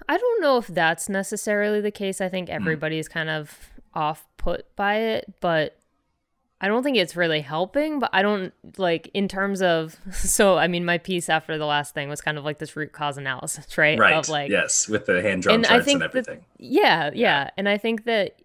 I 0.08 0.18
don't 0.18 0.42
know 0.42 0.58
if 0.58 0.68
that's 0.68 1.10
necessarily 1.10 1.82
the 1.82 1.92
case. 1.92 2.22
I 2.22 2.30
think 2.30 2.50
hmm. 2.50 2.56
everybody's 2.56 3.08
mm. 3.08 3.14
kind 3.14 3.30
of 3.30 3.70
off 3.94 4.26
put 4.38 4.76
by 4.76 4.98
it, 4.98 5.34
but 5.40 5.78
I 6.62 6.68
don't 6.68 6.84
think 6.84 6.98
it's 6.98 7.16
really 7.16 7.42
helping, 7.42 8.00
but 8.00 8.10
I 8.14 8.22
don't 8.22 8.54
like 8.78 9.10
in 9.14 9.28
terms 9.28 9.62
of 9.62 9.98
so 10.14 10.58
I 10.58 10.68
mean 10.68 10.86
my 10.86 10.98
piece 10.98 11.30
after 11.30 11.58
the 11.58 11.66
last 11.66 11.94
thing 11.94 12.10
was 12.10 12.22
kind 12.22 12.38
of 12.38 12.46
like 12.46 12.60
this 12.60 12.76
root 12.76 12.92
cause 12.92 13.18
analysis, 13.18 13.78
right? 13.78 14.00
Right. 14.00 14.14
Of 14.14 14.30
like 14.30 14.50
yes, 14.50 14.88
with 14.88 15.06
the 15.06 15.22
hand 15.22 15.44
drawn 15.44 15.64
charts 15.64 15.88
and 15.88 16.04
everything. 16.04 16.40
That, 16.40 16.66
yeah, 16.66 17.06
yeah, 17.06 17.12
yeah, 17.14 17.50
and 17.58 17.68
I 17.68 17.78
think 17.78 18.06
that 18.06 18.42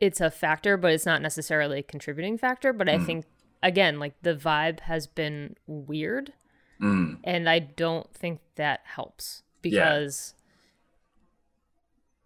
it's 0.00 0.20
a 0.20 0.30
factor, 0.30 0.76
but 0.76 0.92
it's 0.92 1.06
not 1.06 1.22
necessarily 1.22 1.80
a 1.80 1.82
contributing 1.82 2.38
factor. 2.38 2.72
But 2.72 2.88
I 2.88 2.96
mm. 2.96 3.06
think 3.06 3.26
again, 3.62 3.98
like 3.98 4.14
the 4.22 4.34
vibe 4.34 4.80
has 4.80 5.06
been 5.06 5.56
weird, 5.66 6.32
mm. 6.80 7.18
and 7.22 7.48
I 7.48 7.58
don't 7.58 8.12
think 8.14 8.40
that 8.56 8.80
helps 8.84 9.42
because 9.62 10.34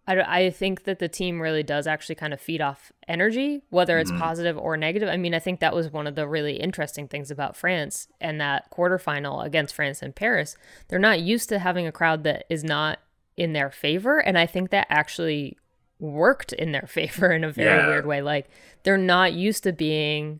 I, 0.07 0.45
I 0.45 0.49
think 0.49 0.83
that 0.83 0.99
the 0.99 1.07
team 1.07 1.41
really 1.41 1.63
does 1.63 1.87
actually 1.87 2.15
kind 2.15 2.33
of 2.33 2.41
feed 2.41 2.61
off 2.61 2.91
energy, 3.07 3.61
whether 3.69 3.99
it's 3.99 4.11
mm-hmm. 4.11 4.21
positive 4.21 4.57
or 4.57 4.75
negative. 4.77 5.09
I 5.09 5.17
mean, 5.17 5.33
I 5.33 5.39
think 5.39 5.59
that 5.59 5.75
was 5.75 5.91
one 5.91 6.07
of 6.07 6.15
the 6.15 6.27
really 6.27 6.55
interesting 6.55 7.07
things 7.07 7.29
about 7.29 7.55
France 7.55 8.07
and 8.19 8.41
that 8.41 8.71
quarterfinal 8.71 9.45
against 9.45 9.75
France 9.75 10.01
in 10.01 10.13
Paris. 10.13 10.55
They're 10.87 10.99
not 10.99 11.21
used 11.21 11.49
to 11.49 11.59
having 11.59 11.85
a 11.85 11.91
crowd 11.91 12.23
that 12.23 12.45
is 12.49 12.63
not 12.63 12.99
in 13.37 13.53
their 13.53 13.71
favor. 13.71 14.19
And 14.19 14.37
I 14.37 14.45
think 14.45 14.71
that 14.71 14.87
actually 14.89 15.57
worked 15.99 16.51
in 16.53 16.71
their 16.71 16.81
favor 16.87 17.31
in 17.31 17.43
a 17.43 17.51
very 17.51 17.77
yeah. 17.77 17.87
weird 17.87 18.05
way. 18.05 18.21
Like, 18.21 18.49
they're 18.83 18.97
not 18.97 19.33
used 19.33 19.63
to 19.63 19.71
being 19.71 20.39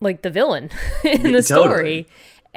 like 0.00 0.22
the 0.22 0.30
villain 0.30 0.70
in 1.04 1.32
the 1.32 1.42
story. 1.42 2.06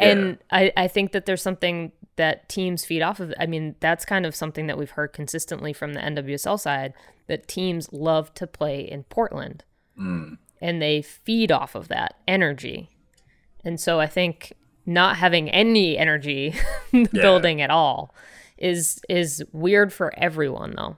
And 0.02 0.38
yeah. 0.52 0.58
I, 0.58 0.74
I 0.78 0.88
think 0.88 1.12
that 1.12 1.26
there's 1.26 1.42
something 1.42 1.92
that 2.16 2.50
teams 2.50 2.86
feed 2.86 3.02
off 3.02 3.20
of. 3.20 3.34
I 3.40 3.46
mean, 3.46 3.76
that's 3.80 4.06
kind 4.06 4.26
of 4.26 4.36
something 4.36 4.68
that 4.68 4.78
we've 4.78 4.92
heard 4.92 5.14
consistently 5.14 5.74
from 5.74 5.94
the 5.94 6.00
NWSL 6.00 6.60
side 6.60 6.94
that 7.28 7.48
teams 7.48 7.92
love 7.92 8.34
to 8.36 8.48
play 8.48 8.82
in 8.82 9.04
Portland. 9.04 9.64
Mm. 10.00 10.38
And 10.60 10.82
they 10.82 11.02
feed 11.02 11.52
off 11.52 11.76
of 11.76 11.88
that 11.88 12.16
energy. 12.28 12.90
And 13.64 13.80
so 13.80 14.00
I 14.00 14.08
think 14.08 14.54
not 14.86 15.18
having 15.18 15.50
any 15.50 15.98
energy 15.98 16.56
building 17.12 17.60
yeah. 17.60 17.66
at 17.66 17.72
all 17.72 18.14
is 18.58 19.02
is 19.10 19.44
weird 19.52 19.92
for 19.92 20.14
everyone 20.18 20.76
though. 20.76 20.98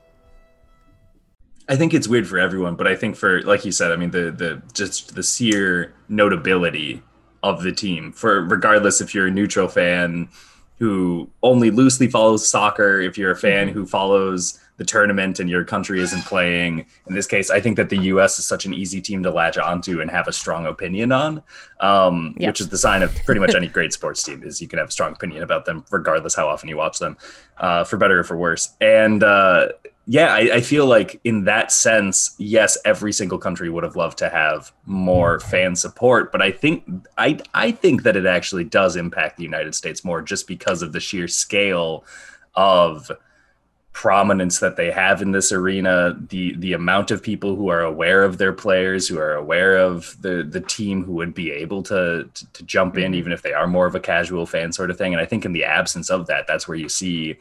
I 1.69 1.75
think 1.75 1.93
it's 1.93 2.07
weird 2.07 2.27
for 2.27 2.37
everyone, 2.37 2.75
but 2.75 2.87
I 2.87 2.95
think 2.95 3.15
for 3.15 3.41
like 3.43 3.65
you 3.65 3.71
said, 3.71 3.91
I 3.91 3.95
mean 3.95 4.11
the 4.11 4.31
the 4.31 4.61
just 4.73 5.15
the 5.15 5.23
sheer 5.23 5.93
notability 6.09 7.01
of 7.43 7.63
the 7.63 7.71
team 7.71 8.11
for 8.11 8.41
regardless 8.41 9.01
if 9.01 9.15
you're 9.15 9.27
a 9.27 9.31
neutral 9.31 9.67
fan 9.67 10.29
who 10.77 11.29
only 11.43 11.69
loosely 11.69 12.07
follows 12.07 12.49
soccer, 12.49 12.99
if 12.99 13.15
you're 13.15 13.31
a 13.31 13.35
fan 13.35 13.67
mm-hmm. 13.67 13.77
who 13.77 13.85
follows 13.85 14.59
the 14.77 14.85
tournament 14.85 15.39
and 15.39 15.47
your 15.47 15.63
country 15.63 16.01
isn't 16.01 16.25
playing. 16.25 16.83
In 17.05 17.13
this 17.13 17.27
case, 17.27 17.51
I 17.51 17.61
think 17.61 17.77
that 17.77 17.89
the 17.89 17.97
U.S. 17.97 18.39
is 18.39 18.47
such 18.47 18.65
an 18.65 18.73
easy 18.73 18.99
team 18.99 19.21
to 19.21 19.29
latch 19.29 19.59
onto 19.59 20.01
and 20.01 20.09
have 20.09 20.27
a 20.27 20.33
strong 20.33 20.65
opinion 20.65 21.11
on, 21.11 21.43
um, 21.81 22.33
which 22.39 22.59
is 22.59 22.69
the 22.69 22.79
sign 22.79 23.03
of 23.03 23.15
pretty 23.25 23.39
much 23.39 23.53
any 23.53 23.67
great 23.67 23.93
sports 23.93 24.23
team 24.23 24.41
is 24.41 24.59
you 24.59 24.67
can 24.67 24.79
have 24.79 24.87
a 24.87 24.91
strong 24.91 25.13
opinion 25.13 25.43
about 25.43 25.65
them 25.65 25.85
regardless 25.91 26.33
how 26.33 26.47
often 26.49 26.67
you 26.67 26.77
watch 26.77 26.97
them, 26.97 27.15
uh, 27.57 27.83
for 27.83 27.97
better 27.97 28.21
or 28.21 28.23
for 28.23 28.35
worse. 28.35 28.75
And 28.81 29.23
uh, 29.23 29.67
yeah, 30.11 30.33
I, 30.33 30.55
I, 30.55 30.61
feel 30.61 30.87
like 30.87 31.21
in 31.23 31.45
that 31.45 31.71
sense, 31.71 32.35
yes, 32.37 32.77
every 32.83 33.13
single 33.13 33.37
country 33.37 33.69
would 33.69 33.85
have 33.85 33.95
loved 33.95 34.17
to 34.17 34.27
have 34.27 34.73
more 34.85 35.39
fan 35.39 35.73
support, 35.73 36.33
but 36.33 36.41
I 36.41 36.51
think 36.51 36.83
I 37.17 37.39
I 37.53 37.71
think 37.71 38.03
that 38.03 38.17
it 38.17 38.25
actually 38.25 38.65
does 38.65 38.97
impact 38.97 39.37
the 39.37 39.43
United 39.43 39.73
States 39.73 40.03
more 40.03 40.21
just 40.21 40.47
because 40.47 40.81
of 40.81 40.91
the 40.91 40.99
sheer 40.99 41.29
scale 41.29 42.03
of 42.55 43.09
prominence 43.93 44.59
that 44.59 44.75
they 44.75 44.91
have 44.91 45.21
in 45.21 45.31
this 45.31 45.53
arena, 45.53 46.13
the 46.27 46.57
the 46.57 46.73
amount 46.73 47.11
of 47.11 47.23
people 47.23 47.55
who 47.55 47.69
are 47.69 47.81
aware 47.81 48.23
of 48.23 48.37
their 48.37 48.51
players, 48.51 49.07
who 49.07 49.17
are 49.17 49.35
aware 49.35 49.77
of 49.77 50.21
the 50.21 50.43
the 50.43 50.59
team 50.59 51.05
who 51.05 51.13
would 51.13 51.33
be 51.33 51.51
able 51.51 51.83
to 51.83 52.29
to, 52.33 52.51
to 52.51 52.63
jump 52.63 52.97
in, 52.97 53.05
mm-hmm. 53.05 53.13
even 53.13 53.31
if 53.31 53.43
they 53.43 53.53
are 53.53 53.65
more 53.65 53.85
of 53.85 53.95
a 53.95 53.99
casual 54.01 54.45
fan 54.45 54.73
sort 54.73 54.91
of 54.91 54.97
thing. 54.97 55.13
And 55.13 55.21
I 55.21 55.25
think 55.25 55.45
in 55.45 55.53
the 55.53 55.63
absence 55.63 56.09
of 56.09 56.27
that, 56.27 56.47
that's 56.47 56.67
where 56.67 56.77
you 56.77 56.89
see 56.89 57.37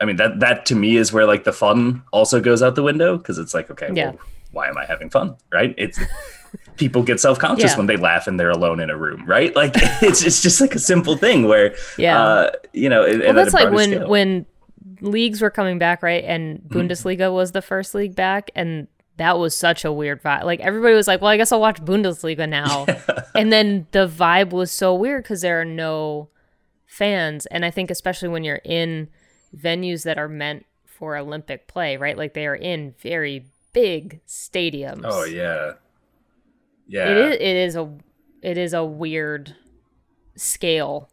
I 0.00 0.04
mean 0.04 0.16
that 0.16 0.40
that 0.40 0.66
to 0.66 0.74
me 0.74 0.96
is 0.96 1.12
where 1.12 1.26
like 1.26 1.44
the 1.44 1.52
fun 1.52 2.02
also 2.12 2.40
goes 2.40 2.62
out 2.62 2.74
the 2.74 2.82
window 2.82 3.18
because 3.18 3.38
it's 3.38 3.54
like 3.54 3.70
okay, 3.70 3.90
yeah. 3.92 4.10
well, 4.10 4.18
why 4.52 4.68
am 4.68 4.78
I 4.78 4.84
having 4.84 5.10
fun? 5.10 5.36
Right? 5.52 5.74
It's 5.76 5.98
people 6.76 7.02
get 7.02 7.20
self 7.20 7.38
conscious 7.38 7.72
yeah. 7.72 7.76
when 7.76 7.86
they 7.86 7.96
laugh 7.96 8.26
and 8.26 8.38
they're 8.38 8.50
alone 8.50 8.80
in 8.80 8.90
a 8.90 8.96
room, 8.96 9.24
right? 9.26 9.54
Like 9.54 9.72
it's 10.02 10.22
it's 10.22 10.42
just 10.42 10.60
like 10.60 10.74
a 10.74 10.78
simple 10.78 11.16
thing 11.16 11.46
where 11.46 11.74
yeah, 11.98 12.20
uh, 12.20 12.50
you 12.72 12.88
know. 12.88 13.02
Well, 13.02 13.34
that's 13.34 13.54
like 13.54 13.72
when 13.72 13.90
scale. 13.90 14.08
when 14.08 14.46
leagues 15.00 15.40
were 15.40 15.50
coming 15.50 15.78
back, 15.78 16.02
right? 16.02 16.24
And 16.24 16.60
mm-hmm. 16.60 16.78
Bundesliga 16.78 17.30
mm 17.30 17.34
was 17.34 17.52
the 17.52 17.62
first 17.62 17.94
league 17.94 18.14
back, 18.16 18.50
and 18.54 18.88
that 19.16 19.38
was 19.38 19.54
such 19.54 19.84
a 19.84 19.92
weird 19.92 20.22
vibe. 20.22 20.44
Like 20.44 20.60
everybody 20.60 20.94
was 20.94 21.06
like, 21.06 21.20
"Well, 21.20 21.30
I 21.30 21.36
guess 21.36 21.52
I'll 21.52 21.60
watch 21.60 21.80
Bundesliga 21.82 22.48
now," 22.48 22.86
and 23.34 23.52
then 23.52 23.86
the 23.92 24.08
vibe 24.08 24.50
was 24.50 24.72
so 24.72 24.94
weird 24.94 25.22
because 25.22 25.42
there 25.42 25.60
are 25.60 25.64
no 25.66 26.28
fans, 26.86 27.46
and 27.46 27.64
I 27.64 27.70
think 27.70 27.90
especially 27.90 28.28
when 28.28 28.44
you're 28.44 28.62
in 28.64 29.08
venues 29.56 30.04
that 30.04 30.18
are 30.18 30.28
meant 30.28 30.66
for 30.84 31.16
Olympic 31.16 31.66
play, 31.66 31.96
right? 31.96 32.16
Like 32.16 32.34
they 32.34 32.46
are 32.46 32.54
in 32.54 32.94
very 33.00 33.46
big 33.72 34.20
stadiums. 34.26 35.02
Oh 35.04 35.24
yeah. 35.24 35.72
Yeah. 36.86 37.08
It 37.08 37.16
is 37.16 37.34
it 37.36 37.56
is 37.56 37.76
a 37.76 37.92
it 38.42 38.58
is 38.58 38.72
a 38.74 38.84
weird 38.84 39.56
scale 40.36 41.08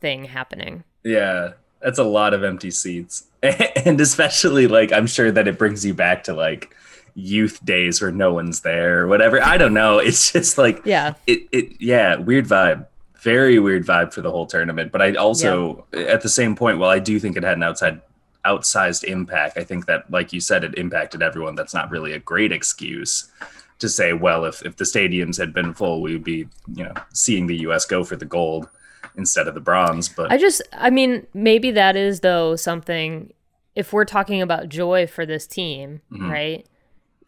thing 0.00 0.24
happening. 0.24 0.84
Yeah. 1.04 1.52
That's 1.80 1.98
a 1.98 2.04
lot 2.04 2.34
of 2.34 2.44
empty 2.44 2.70
seats. 2.70 3.24
and 3.42 4.00
especially 4.00 4.66
like 4.66 4.92
I'm 4.92 5.06
sure 5.06 5.32
that 5.32 5.48
it 5.48 5.58
brings 5.58 5.84
you 5.84 5.94
back 5.94 6.24
to 6.24 6.34
like 6.34 6.74
youth 7.14 7.64
days 7.64 8.00
where 8.00 8.12
no 8.12 8.32
one's 8.32 8.60
there 8.60 9.00
or 9.00 9.08
whatever. 9.08 9.42
I 9.42 9.58
don't 9.58 9.74
know. 9.74 9.98
It's 9.98 10.32
just 10.32 10.58
like 10.58 10.84
yeah, 10.84 11.14
it 11.26 11.48
it 11.52 11.80
yeah, 11.80 12.16
weird 12.16 12.46
vibe. 12.46 12.86
Very 13.22 13.58
weird 13.58 13.86
vibe 13.86 14.12
for 14.12 14.20
the 14.20 14.30
whole 14.30 14.46
tournament. 14.46 14.92
But 14.92 15.02
I 15.02 15.14
also 15.14 15.86
yeah. 15.92 16.00
at 16.00 16.22
the 16.22 16.28
same 16.28 16.56
point, 16.56 16.78
while 16.78 16.90
I 16.90 16.98
do 16.98 17.18
think 17.20 17.36
it 17.36 17.42
had 17.42 17.56
an 17.56 17.62
outside 17.62 18.00
outsized 18.44 19.04
impact, 19.04 19.56
I 19.56 19.64
think 19.64 19.86
that 19.86 20.10
like 20.10 20.32
you 20.32 20.40
said, 20.40 20.64
it 20.64 20.76
impacted 20.76 21.22
everyone. 21.22 21.54
That's 21.54 21.74
not 21.74 21.90
really 21.90 22.12
a 22.12 22.18
great 22.18 22.52
excuse 22.52 23.30
to 23.78 23.88
say, 23.88 24.12
well, 24.12 24.44
if 24.44 24.62
if 24.62 24.76
the 24.76 24.84
stadiums 24.84 25.38
had 25.38 25.52
been 25.52 25.74
full, 25.74 26.02
we 26.02 26.12
would 26.12 26.24
be, 26.24 26.48
you 26.74 26.84
know, 26.84 26.94
seeing 27.12 27.46
the 27.46 27.58
US 27.68 27.84
go 27.84 28.02
for 28.02 28.16
the 28.16 28.24
gold 28.24 28.68
instead 29.16 29.46
of 29.46 29.54
the 29.54 29.60
bronze. 29.60 30.08
But 30.08 30.32
I 30.32 30.38
just 30.38 30.62
I 30.72 30.90
mean, 30.90 31.26
maybe 31.34 31.70
that 31.72 31.96
is 31.96 32.20
though 32.20 32.56
something 32.56 33.32
if 33.74 33.92
we're 33.92 34.04
talking 34.04 34.42
about 34.42 34.68
joy 34.68 35.06
for 35.06 35.24
this 35.24 35.46
team, 35.46 36.00
mm-hmm. 36.10 36.30
right? 36.30 36.66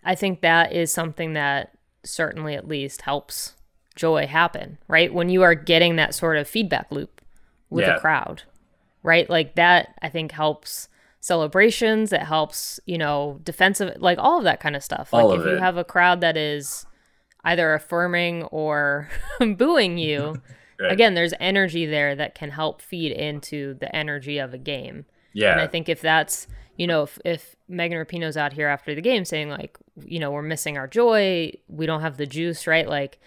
I 0.05 0.15
think 0.15 0.41
that 0.41 0.73
is 0.73 0.93
something 0.93 1.33
that 1.35 1.73
certainly 2.03 2.55
at 2.55 2.69
least 2.69 3.03
helps 3.03 3.55
joy 3.95 4.27
happen, 4.27 4.79
right? 4.89 5.13
When 5.13 5.29
you 5.29 5.43
are 5.43 5.55
getting 5.55 5.97
that 5.97 6.15
sort 6.15 6.37
of 6.37 6.49
feedback 6.49 6.91
loop 6.91 7.21
with 7.71 7.87
yeah. 7.87 7.97
a 7.97 8.01
crowd, 8.01 8.43
right? 9.03 9.29
Like 9.29 9.55
that, 9.55 9.95
I 10.03 10.09
think 10.09 10.33
helps 10.33 10.89
celebrations. 11.21 12.13
It 12.13 12.23
helps, 12.23 12.79
you 12.87 12.99
know, 12.99 13.41
defensive, 13.45 13.97
like 13.99 14.19
all 14.19 14.39
of 14.39 14.45
that 14.45 14.61
kind 14.61 14.77
of 14.77 14.83
stuff. 14.83 15.13
All 15.13 15.31
like 15.31 15.41
if 15.41 15.47
you 15.47 15.57
have 15.57 15.77
a 15.77 15.85
crowd 15.85 16.21
that 16.21 16.37
is 16.37 16.87
either 17.45 17.75
affirming 17.75 18.45
or 18.45 19.09
booing 19.57 19.99
you, 19.99 20.43
right. 20.81 20.93
again, 20.93 21.15
there's 21.15 21.35
energy 21.41 21.87
there 21.87 22.15
that 22.15 22.35
can 22.35 22.51
help 22.51 22.83
feed 22.83 23.13
into 23.13 23.75
the 23.75 23.95
energy 23.95 24.39
of 24.39 24.53
a 24.53 24.59
game. 24.59 25.07
Yeah. 25.33 25.53
And 25.53 25.61
I 25.61 25.67
think 25.67 25.89
if 25.89 26.01
that's, 26.01 26.47
you 26.77 26.87
know, 26.87 27.05
if, 27.05 27.19
if 27.25 27.57
Megan 27.69 27.99
Rapinoe's 27.99 28.37
out 28.37 28.53
here 28.53 28.69
after 28.69 28.95
the 28.95 29.01
game 29.01 29.25
saying, 29.25 29.49
like, 29.49 29.79
you 30.05 30.19
know, 30.19 30.31
we're 30.31 30.43
missing 30.43 30.77
our 30.77 30.87
joy, 30.87 31.53
we 31.69 31.87
don't 31.87 32.03
have 32.03 32.17
the 32.17 32.27
juice, 32.27 32.67
right? 32.67 32.89
Like, 32.89 33.19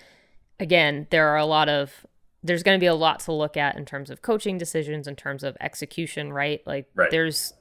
again, 0.60 1.08
there 1.10 1.30
are 1.30 1.38
a 1.38 1.46
lot 1.46 1.70
of, 1.70 2.06
there's 2.44 2.64
going 2.64 2.78
to 2.78 2.80
be 2.80 2.88
a 2.88 2.96
lot 2.96 3.20
to 3.22 3.34
look 3.34 3.58
at 3.58 3.78
in 3.78 3.86
terms 3.86 4.10
of 4.10 4.22
coaching 4.22 4.58
decisions, 4.58 5.08
in 5.08 5.16
terms 5.16 5.44
of 5.44 5.58
execution, 5.60 6.32
right? 6.32 6.62
Like, 6.66 6.90
right. 6.96 7.12
there's, 7.12 7.54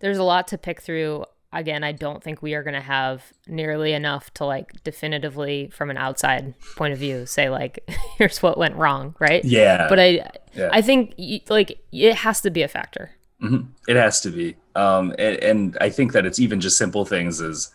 there's 0.00 0.18
a 0.18 0.24
lot 0.24 0.48
to 0.48 0.58
pick 0.58 0.80
through. 0.80 1.24
Again, 1.52 1.84
I 1.84 1.92
don't 1.92 2.22
think 2.22 2.40
we 2.40 2.54
are 2.54 2.62
going 2.62 2.74
to 2.74 2.80
have 2.80 3.30
nearly 3.46 3.92
enough 3.92 4.32
to 4.34 4.46
like 4.46 4.82
definitively, 4.84 5.68
from 5.70 5.90
an 5.90 5.98
outside 5.98 6.54
point 6.76 6.94
of 6.94 6.98
view, 6.98 7.26
say 7.26 7.50
like, 7.50 7.88
here's 8.18 8.42
what 8.42 8.56
went 8.56 8.76
wrong, 8.76 9.14
right? 9.18 9.44
Yeah. 9.44 9.86
But 9.88 10.00
I, 10.00 10.30
yeah. 10.54 10.70
I 10.72 10.80
think 10.80 11.14
like 11.50 11.78
it 11.92 12.14
has 12.14 12.40
to 12.40 12.50
be 12.50 12.62
a 12.62 12.68
factor. 12.68 13.10
Mm-hmm. 13.42 13.66
It 13.86 13.96
has 13.96 14.20
to 14.22 14.30
be. 14.30 14.56
Um, 14.74 15.10
and, 15.18 15.36
and 15.36 15.78
I 15.80 15.90
think 15.90 16.12
that 16.12 16.24
it's 16.24 16.38
even 16.38 16.60
just 16.60 16.78
simple 16.78 17.04
things 17.04 17.40
as, 17.40 17.70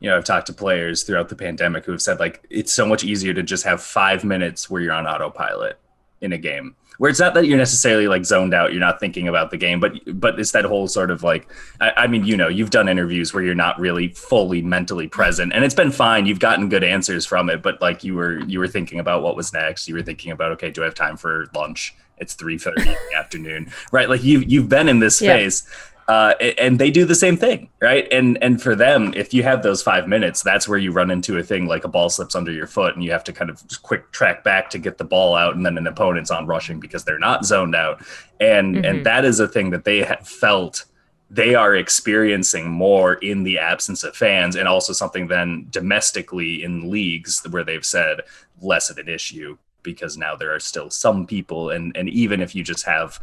you 0.00 0.08
know, 0.08 0.16
I've 0.16 0.24
talked 0.24 0.46
to 0.48 0.52
players 0.52 1.02
throughout 1.02 1.28
the 1.28 1.36
pandemic 1.36 1.84
who 1.84 1.92
have 1.92 2.02
said 2.02 2.18
like 2.18 2.44
it's 2.50 2.72
so 2.72 2.86
much 2.86 3.04
easier 3.04 3.34
to 3.34 3.42
just 3.42 3.64
have 3.64 3.82
five 3.82 4.24
minutes 4.24 4.68
where 4.68 4.80
you're 4.80 4.92
on 4.92 5.06
autopilot 5.06 5.78
in 6.20 6.32
a 6.32 6.38
game. 6.38 6.74
Where 6.98 7.08
it's 7.08 7.20
not 7.20 7.32
that 7.32 7.46
you're 7.46 7.56
necessarily 7.56 8.08
like 8.08 8.26
zoned 8.26 8.52
out, 8.52 8.72
you're 8.72 8.80
not 8.80 9.00
thinking 9.00 9.26
about 9.26 9.50
the 9.50 9.56
game, 9.56 9.80
but 9.80 9.92
but 10.20 10.38
it's 10.38 10.50
that 10.52 10.66
whole 10.66 10.86
sort 10.86 11.10
of 11.10 11.22
like 11.22 11.48
I, 11.80 11.92
I 11.96 12.06
mean, 12.06 12.24
you 12.24 12.36
know, 12.36 12.48
you've 12.48 12.68
done 12.68 12.88
interviews 12.90 13.32
where 13.32 13.42
you're 13.42 13.54
not 13.54 13.80
really 13.80 14.08
fully 14.08 14.60
mentally 14.60 15.08
present, 15.08 15.54
and 15.54 15.64
it's 15.64 15.74
been 15.74 15.92
fine. 15.92 16.26
You've 16.26 16.40
gotten 16.40 16.68
good 16.68 16.84
answers 16.84 17.24
from 17.24 17.48
it, 17.48 17.62
but 17.62 17.80
like 17.80 18.04
you 18.04 18.14
were 18.14 18.40
you 18.40 18.58
were 18.58 18.68
thinking 18.68 19.00
about 19.00 19.22
what 19.22 19.34
was 19.34 19.50
next. 19.52 19.88
You 19.88 19.94
were 19.94 20.02
thinking 20.02 20.30
about 20.30 20.52
okay, 20.52 20.70
do 20.70 20.82
I 20.82 20.84
have 20.84 20.94
time 20.94 21.16
for 21.16 21.46
lunch? 21.54 21.94
it's 22.20 22.36
3.30 22.36 22.78
in 22.80 22.84
the 22.84 23.16
afternoon 23.16 23.72
right 23.92 24.10
like 24.10 24.22
you've, 24.22 24.50
you've 24.50 24.68
been 24.68 24.88
in 24.88 24.98
this 24.98 25.22
yeah. 25.22 25.32
phase 25.32 25.66
uh, 26.10 26.34
and 26.58 26.78
they 26.78 26.90
do 26.90 27.04
the 27.04 27.14
same 27.14 27.36
thing 27.36 27.68
right? 27.80 28.08
And 28.10 28.36
and 28.42 28.60
for 28.60 28.74
them 28.74 29.12
if 29.14 29.32
you 29.32 29.42
have 29.44 29.62
those 29.62 29.82
five 29.82 30.08
minutes 30.08 30.42
that's 30.42 30.66
where 30.66 30.78
you 30.78 30.90
run 30.90 31.10
into 31.10 31.38
a 31.38 31.42
thing 31.42 31.66
like 31.66 31.84
a 31.84 31.88
ball 31.88 32.10
slips 32.10 32.34
under 32.34 32.50
your 32.50 32.66
foot 32.66 32.94
and 32.94 33.04
you 33.04 33.12
have 33.12 33.24
to 33.24 33.32
kind 33.32 33.50
of 33.50 33.62
quick 33.82 34.10
track 34.10 34.42
back 34.42 34.70
to 34.70 34.78
get 34.78 34.98
the 34.98 35.04
ball 35.04 35.34
out 35.34 35.54
and 35.54 35.64
then 35.64 35.78
an 35.78 35.86
opponent's 35.86 36.30
on 36.30 36.46
rushing 36.46 36.80
because 36.80 37.04
they're 37.04 37.18
not 37.18 37.44
zoned 37.44 37.76
out. 37.76 38.02
And 38.40 38.74
mm-hmm. 38.74 38.84
and 38.84 39.06
that 39.06 39.24
is 39.24 39.38
a 39.40 39.48
thing 39.48 39.70
that 39.70 39.84
they 39.84 39.98
have 40.02 40.26
felt 40.26 40.84
they 41.30 41.54
are 41.54 41.76
experiencing 41.76 42.68
more 42.68 43.14
in 43.14 43.44
the 43.44 43.56
absence 43.58 44.02
of 44.02 44.16
fans 44.16 44.56
and 44.56 44.66
also 44.66 44.92
something 44.92 45.28
then 45.28 45.68
domestically 45.70 46.64
in 46.64 46.90
leagues 46.90 47.40
where 47.50 47.62
they've 47.62 47.86
said 47.86 48.22
less 48.60 48.90
of 48.90 48.98
an 48.98 49.08
issue 49.08 49.56
because 49.84 50.16
now 50.16 50.34
there 50.34 50.52
are 50.52 50.60
still 50.60 50.90
some 50.90 51.26
people. 51.26 51.70
And 51.70 51.96
and 51.96 52.08
even 52.08 52.40
if 52.40 52.54
you 52.54 52.64
just 52.64 52.84
have 52.84 53.20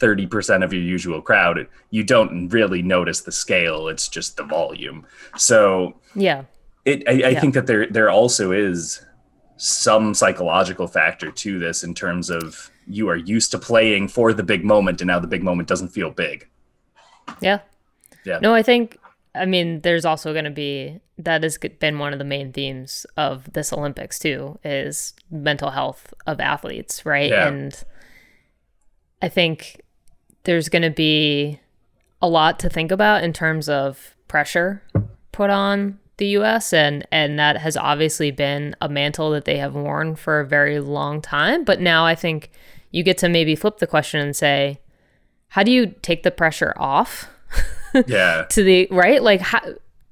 30% 0.00 0.64
of 0.64 0.72
your 0.72 0.82
usual 0.82 1.22
crowd 1.22 1.66
you 1.90 2.02
don't 2.02 2.48
really 2.48 2.82
notice 2.82 3.20
the 3.22 3.32
scale 3.32 3.88
it's 3.88 4.08
just 4.08 4.36
the 4.36 4.44
volume 4.44 5.06
so 5.36 5.94
yeah 6.14 6.44
it 6.84 7.02
i, 7.08 7.12
I 7.12 7.14
yeah. 7.14 7.40
think 7.40 7.54
that 7.54 7.66
there 7.66 7.86
there 7.86 8.10
also 8.10 8.52
is 8.52 9.04
some 9.56 10.14
psychological 10.14 10.88
factor 10.88 11.30
to 11.30 11.58
this 11.58 11.84
in 11.84 11.94
terms 11.94 12.28
of 12.28 12.70
you 12.86 13.08
are 13.08 13.16
used 13.16 13.52
to 13.52 13.58
playing 13.58 14.08
for 14.08 14.32
the 14.32 14.42
big 14.42 14.64
moment 14.64 15.00
and 15.00 15.08
now 15.08 15.20
the 15.20 15.28
big 15.28 15.44
moment 15.44 15.68
doesn't 15.68 15.88
feel 15.88 16.10
big 16.10 16.48
yeah 17.40 17.60
yeah 18.24 18.40
no 18.40 18.52
i 18.52 18.62
think 18.62 18.98
I 19.34 19.46
mean, 19.46 19.80
there's 19.80 20.04
also 20.04 20.32
going 20.32 20.44
to 20.44 20.50
be 20.50 21.00
that 21.18 21.42
has 21.42 21.58
been 21.58 21.98
one 21.98 22.12
of 22.12 22.18
the 22.18 22.24
main 22.24 22.52
themes 22.52 23.06
of 23.16 23.52
this 23.52 23.72
Olympics 23.72 24.18
too 24.18 24.58
is 24.64 25.14
mental 25.30 25.70
health 25.70 26.14
of 26.26 26.40
athletes, 26.40 27.04
right? 27.04 27.30
Yeah. 27.30 27.48
And 27.48 27.84
I 29.22 29.28
think 29.28 29.80
there's 30.44 30.68
going 30.68 30.82
to 30.82 30.90
be 30.90 31.60
a 32.20 32.28
lot 32.28 32.58
to 32.60 32.68
think 32.68 32.90
about 32.90 33.24
in 33.24 33.32
terms 33.32 33.68
of 33.68 34.16
pressure 34.28 34.82
put 35.32 35.50
on 35.50 35.98
the 36.16 36.26
US 36.28 36.72
and 36.72 37.06
and 37.10 37.38
that 37.38 37.56
has 37.56 37.76
obviously 37.76 38.30
been 38.30 38.76
a 38.80 38.88
mantle 38.88 39.30
that 39.32 39.44
they 39.44 39.58
have 39.58 39.74
worn 39.74 40.14
for 40.14 40.40
a 40.40 40.46
very 40.46 40.78
long 40.78 41.20
time, 41.20 41.64
but 41.64 41.80
now 41.80 42.06
I 42.06 42.14
think 42.14 42.50
you 42.90 43.02
get 43.02 43.18
to 43.18 43.28
maybe 43.28 43.56
flip 43.56 43.78
the 43.78 43.86
question 43.86 44.20
and 44.20 44.34
say 44.34 44.80
how 45.48 45.62
do 45.62 45.70
you 45.70 45.94
take 46.02 46.22
the 46.22 46.30
pressure 46.30 46.74
off? 46.76 47.28
yeah. 48.06 48.44
to 48.50 48.62
the 48.64 48.88
right, 48.90 49.22
like 49.22 49.40
how, 49.40 49.60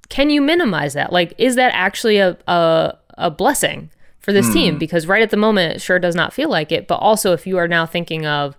can 0.09 0.31
you 0.31 0.41
minimize 0.41 0.95
that? 0.95 1.13
Like, 1.13 1.35
is 1.39 1.57
that 1.57 1.73
actually 1.75 2.19
a 2.19 2.37
a, 2.47 2.99
a 3.17 3.31
blessing 3.31 3.91
for 4.19 4.33
this 4.33 4.49
mm. 4.51 4.53
team? 4.53 4.79
Because 4.79 5.07
right 5.07 5.23
at 5.23 5.31
the 5.31 5.37
moment, 5.37 5.77
it 5.77 5.81
sure 5.81 5.99
does 5.99 6.15
not 6.15 6.33
feel 6.33 6.49
like 6.49 6.71
it. 6.71 6.87
But 6.87 6.97
also, 6.97 7.33
if 7.33 7.47
you 7.47 7.59
are 7.59 7.67
now 7.67 7.87
thinking 7.87 8.27
of, 8.27 8.57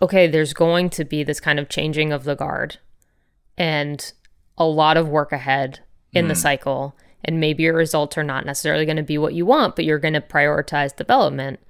okay, 0.00 0.26
there's 0.26 0.52
going 0.52 0.90
to 0.90 1.04
be 1.04 1.22
this 1.22 1.40
kind 1.40 1.58
of 1.58 1.68
changing 1.68 2.12
of 2.12 2.24
the 2.24 2.34
guard, 2.34 2.78
and 3.56 4.12
a 4.56 4.64
lot 4.64 4.96
of 4.96 5.08
work 5.08 5.32
ahead 5.32 5.80
in 6.12 6.26
mm. 6.26 6.28
the 6.28 6.34
hmm. 6.34 6.40
cycle, 6.40 6.96
and 7.24 7.40
maybe 7.40 7.64
your 7.64 7.74
results 7.74 8.16
are 8.18 8.24
not 8.24 8.46
necessarily 8.46 8.84
going 8.84 8.96
to 8.96 9.02
be 9.02 9.18
what 9.18 9.34
you 9.34 9.46
want, 9.46 9.76
but 9.76 9.84
you're 9.84 9.98
going 9.98 10.14
to 10.14 10.20
prioritize 10.20 10.94
development. 10.94 11.60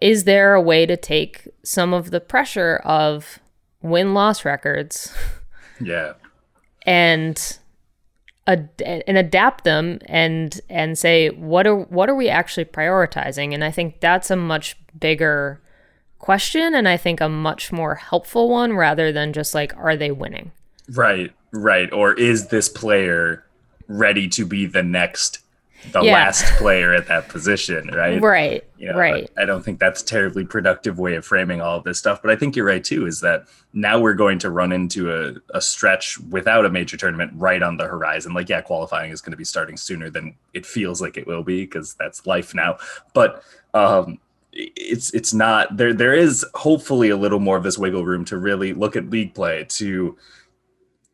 Is 0.00 0.24
there 0.24 0.54
a 0.54 0.60
way 0.60 0.86
to 0.86 0.96
take 0.96 1.48
some 1.62 1.94
of 1.94 2.10
the 2.10 2.20
pressure 2.20 2.76
of 2.84 3.40
win 3.84 4.14
loss 4.14 4.44
records. 4.44 5.14
Yeah. 5.80 6.12
And 6.86 7.58
ad- 8.46 8.80
and 8.80 9.18
adapt 9.18 9.64
them 9.64 9.98
and 10.06 10.60
and 10.70 10.96
say 10.96 11.30
what 11.30 11.66
are 11.66 11.74
what 11.74 12.08
are 12.08 12.14
we 12.14 12.28
actually 12.28 12.66
prioritizing? 12.66 13.52
And 13.52 13.64
I 13.64 13.72
think 13.72 13.98
that's 13.98 14.30
a 14.30 14.36
much 14.36 14.76
bigger 14.98 15.60
question 16.24 16.74
and 16.74 16.88
I 16.88 16.96
think 16.96 17.20
a 17.20 17.28
much 17.28 17.70
more 17.70 17.96
helpful 17.96 18.48
one 18.48 18.72
rather 18.72 19.12
than 19.12 19.34
just 19.34 19.54
like 19.54 19.76
are 19.76 19.94
they 19.94 20.10
winning? 20.10 20.52
Right, 20.88 21.30
right. 21.52 21.92
Or 21.92 22.14
is 22.14 22.48
this 22.48 22.66
player 22.66 23.44
ready 23.88 24.26
to 24.28 24.46
be 24.46 24.64
the 24.64 24.82
next 24.82 25.40
the 25.92 26.00
yeah. 26.00 26.14
last 26.14 26.46
player 26.56 26.94
at 26.94 27.08
that 27.08 27.28
position, 27.28 27.88
right? 27.88 28.18
Right. 28.22 28.64
You 28.78 28.90
know, 28.90 28.98
right. 28.98 29.30
I, 29.36 29.42
I, 29.42 29.44
don't 29.44 29.62
think 29.62 29.78
that's 29.78 30.00
a 30.00 30.06
terribly 30.06 30.46
productive 30.46 30.98
way 30.98 31.14
of 31.16 31.26
framing 31.26 31.60
all 31.60 31.76
of 31.76 31.84
this 31.84 31.98
stuff. 31.98 32.22
But 32.22 32.30
I 32.30 32.36
think 32.36 32.56
you're 32.56 32.64
right 32.64 32.82
too, 32.82 33.06
is 33.06 33.20
that 33.20 33.44
now 33.74 34.00
we're 34.00 34.14
going 34.14 34.38
to 34.38 34.50
run 34.50 34.72
into 34.72 35.12
a, 35.14 35.34
a 35.54 35.60
stretch 35.60 36.18
without 36.30 36.64
a 36.64 36.70
major 36.70 36.96
tournament 36.96 37.32
right 37.34 37.62
on 37.62 37.76
the 37.76 37.84
horizon. 37.84 38.32
Like, 38.32 38.48
yeah, 38.48 38.62
qualifying 38.62 39.12
is 39.12 39.20
going 39.20 39.32
to 39.32 39.36
be 39.36 39.44
starting 39.44 39.76
sooner 39.76 40.08
than 40.08 40.34
it 40.54 40.64
feels 40.64 41.02
like 41.02 41.18
it 41.18 41.26
will 41.26 41.42
be 41.42 41.66
because 41.66 41.92
that's 41.92 42.26
life 42.26 42.54
now. 42.54 42.78
But 43.12 43.44
um 43.74 44.20
it's 44.54 45.12
it's 45.12 45.34
not 45.34 45.76
there 45.76 45.92
there 45.92 46.14
is 46.14 46.46
hopefully 46.54 47.10
a 47.10 47.16
little 47.16 47.40
more 47.40 47.56
of 47.56 47.64
this 47.64 47.78
wiggle 47.78 48.04
room 48.04 48.24
to 48.24 48.38
really 48.38 48.72
look 48.72 48.96
at 48.96 49.10
league 49.10 49.34
play 49.34 49.64
to 49.68 50.16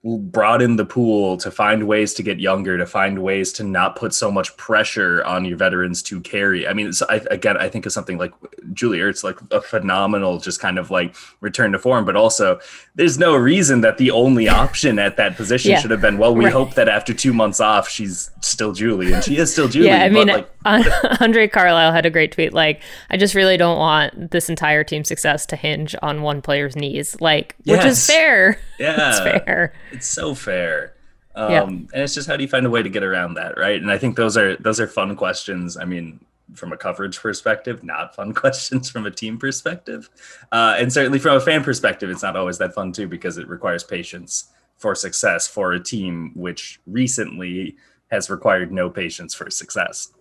broaden 0.02 0.76
the 0.76 0.84
pool 0.84 1.36
to 1.36 1.50
find 1.50 1.86
ways 1.86 2.14
to 2.14 2.22
get 2.22 2.40
younger 2.40 2.78
to 2.78 2.86
find 2.86 3.22
ways 3.22 3.52
to 3.52 3.62
not 3.62 3.96
put 3.96 4.14
so 4.14 4.30
much 4.30 4.56
pressure 4.56 5.22
on 5.24 5.44
your 5.44 5.58
veterans 5.58 6.02
to 6.02 6.20
carry 6.22 6.66
i 6.66 6.72
mean 6.72 6.90
I, 7.10 7.16
again 7.30 7.58
i 7.58 7.68
think 7.68 7.84
of 7.84 7.92
something 7.92 8.16
like 8.16 8.32
Julie 8.72 8.98
Ertz 8.98 9.24
like 9.24 9.38
a 9.50 9.60
phenomenal, 9.60 10.38
just 10.38 10.60
kind 10.60 10.78
of 10.78 10.90
like 10.90 11.14
return 11.40 11.72
to 11.72 11.78
form. 11.78 12.04
But 12.04 12.16
also, 12.16 12.60
there's 12.94 13.18
no 13.18 13.36
reason 13.36 13.80
that 13.82 13.98
the 13.98 14.10
only 14.10 14.48
option 14.48 14.98
at 14.98 15.16
that 15.16 15.36
position 15.36 15.72
yeah. 15.72 15.80
should 15.80 15.90
have 15.90 16.00
been. 16.00 16.18
Well, 16.18 16.34
we 16.34 16.44
right. 16.44 16.52
hope 16.52 16.74
that 16.74 16.88
after 16.88 17.14
two 17.14 17.32
months 17.32 17.60
off, 17.60 17.88
she's 17.88 18.30
still 18.40 18.72
Julie, 18.72 19.12
and 19.12 19.22
she 19.22 19.36
is 19.36 19.52
still 19.52 19.68
Julie. 19.68 19.88
Yeah, 19.88 20.04
I 20.04 20.08
mean, 20.08 20.28
like, 20.28 20.50
Andre 21.20 21.48
Carlisle 21.48 21.92
had 21.92 22.06
a 22.06 22.10
great 22.10 22.32
tweet. 22.32 22.52
Like, 22.52 22.82
I 23.10 23.16
just 23.16 23.34
really 23.34 23.56
don't 23.56 23.78
want 23.78 24.30
this 24.30 24.48
entire 24.48 24.84
team 24.84 25.04
success 25.04 25.46
to 25.46 25.56
hinge 25.56 25.94
on 26.02 26.22
one 26.22 26.42
player's 26.42 26.76
knees. 26.76 27.20
Like, 27.20 27.56
yes. 27.64 27.78
which 27.78 27.86
is 27.86 28.06
fair. 28.06 28.58
Yeah, 28.80 29.10
it's 29.10 29.20
fair. 29.20 29.74
It's 29.92 30.06
so 30.06 30.34
fair. 30.34 30.94
Um, 31.34 31.50
yeah. 31.52 31.62
and 31.62 31.88
it's 31.92 32.14
just 32.14 32.28
how 32.28 32.36
do 32.36 32.42
you 32.42 32.48
find 32.48 32.66
a 32.66 32.70
way 32.70 32.82
to 32.82 32.88
get 32.88 33.04
around 33.04 33.34
that, 33.34 33.56
right? 33.56 33.80
And 33.80 33.90
I 33.90 33.98
think 33.98 34.16
those 34.16 34.36
are 34.36 34.56
those 34.56 34.80
are 34.80 34.86
fun 34.86 35.14
questions. 35.16 35.76
I 35.76 35.84
mean, 35.84 36.24
from 36.54 36.72
a 36.72 36.76
coverage 36.76 37.18
perspective, 37.18 37.84
not 37.84 38.14
fun 38.16 38.34
questions 38.34 38.90
from 38.90 39.06
a 39.06 39.10
team 39.10 39.38
perspective, 39.38 40.10
uh, 40.50 40.76
and 40.78 40.92
certainly 40.92 41.18
from 41.18 41.36
a 41.36 41.40
fan 41.40 41.62
perspective, 41.62 42.10
it's 42.10 42.22
not 42.22 42.36
always 42.36 42.58
that 42.58 42.74
fun 42.74 42.92
too 42.92 43.06
because 43.06 43.38
it 43.38 43.48
requires 43.48 43.84
patience 43.84 44.50
for 44.76 44.94
success 44.94 45.46
for 45.46 45.72
a 45.72 45.80
team 45.80 46.32
which 46.34 46.80
recently 46.86 47.76
has 48.10 48.30
required 48.30 48.72
no 48.72 48.90
patience 48.90 49.34
for 49.34 49.50
success. 49.50 50.12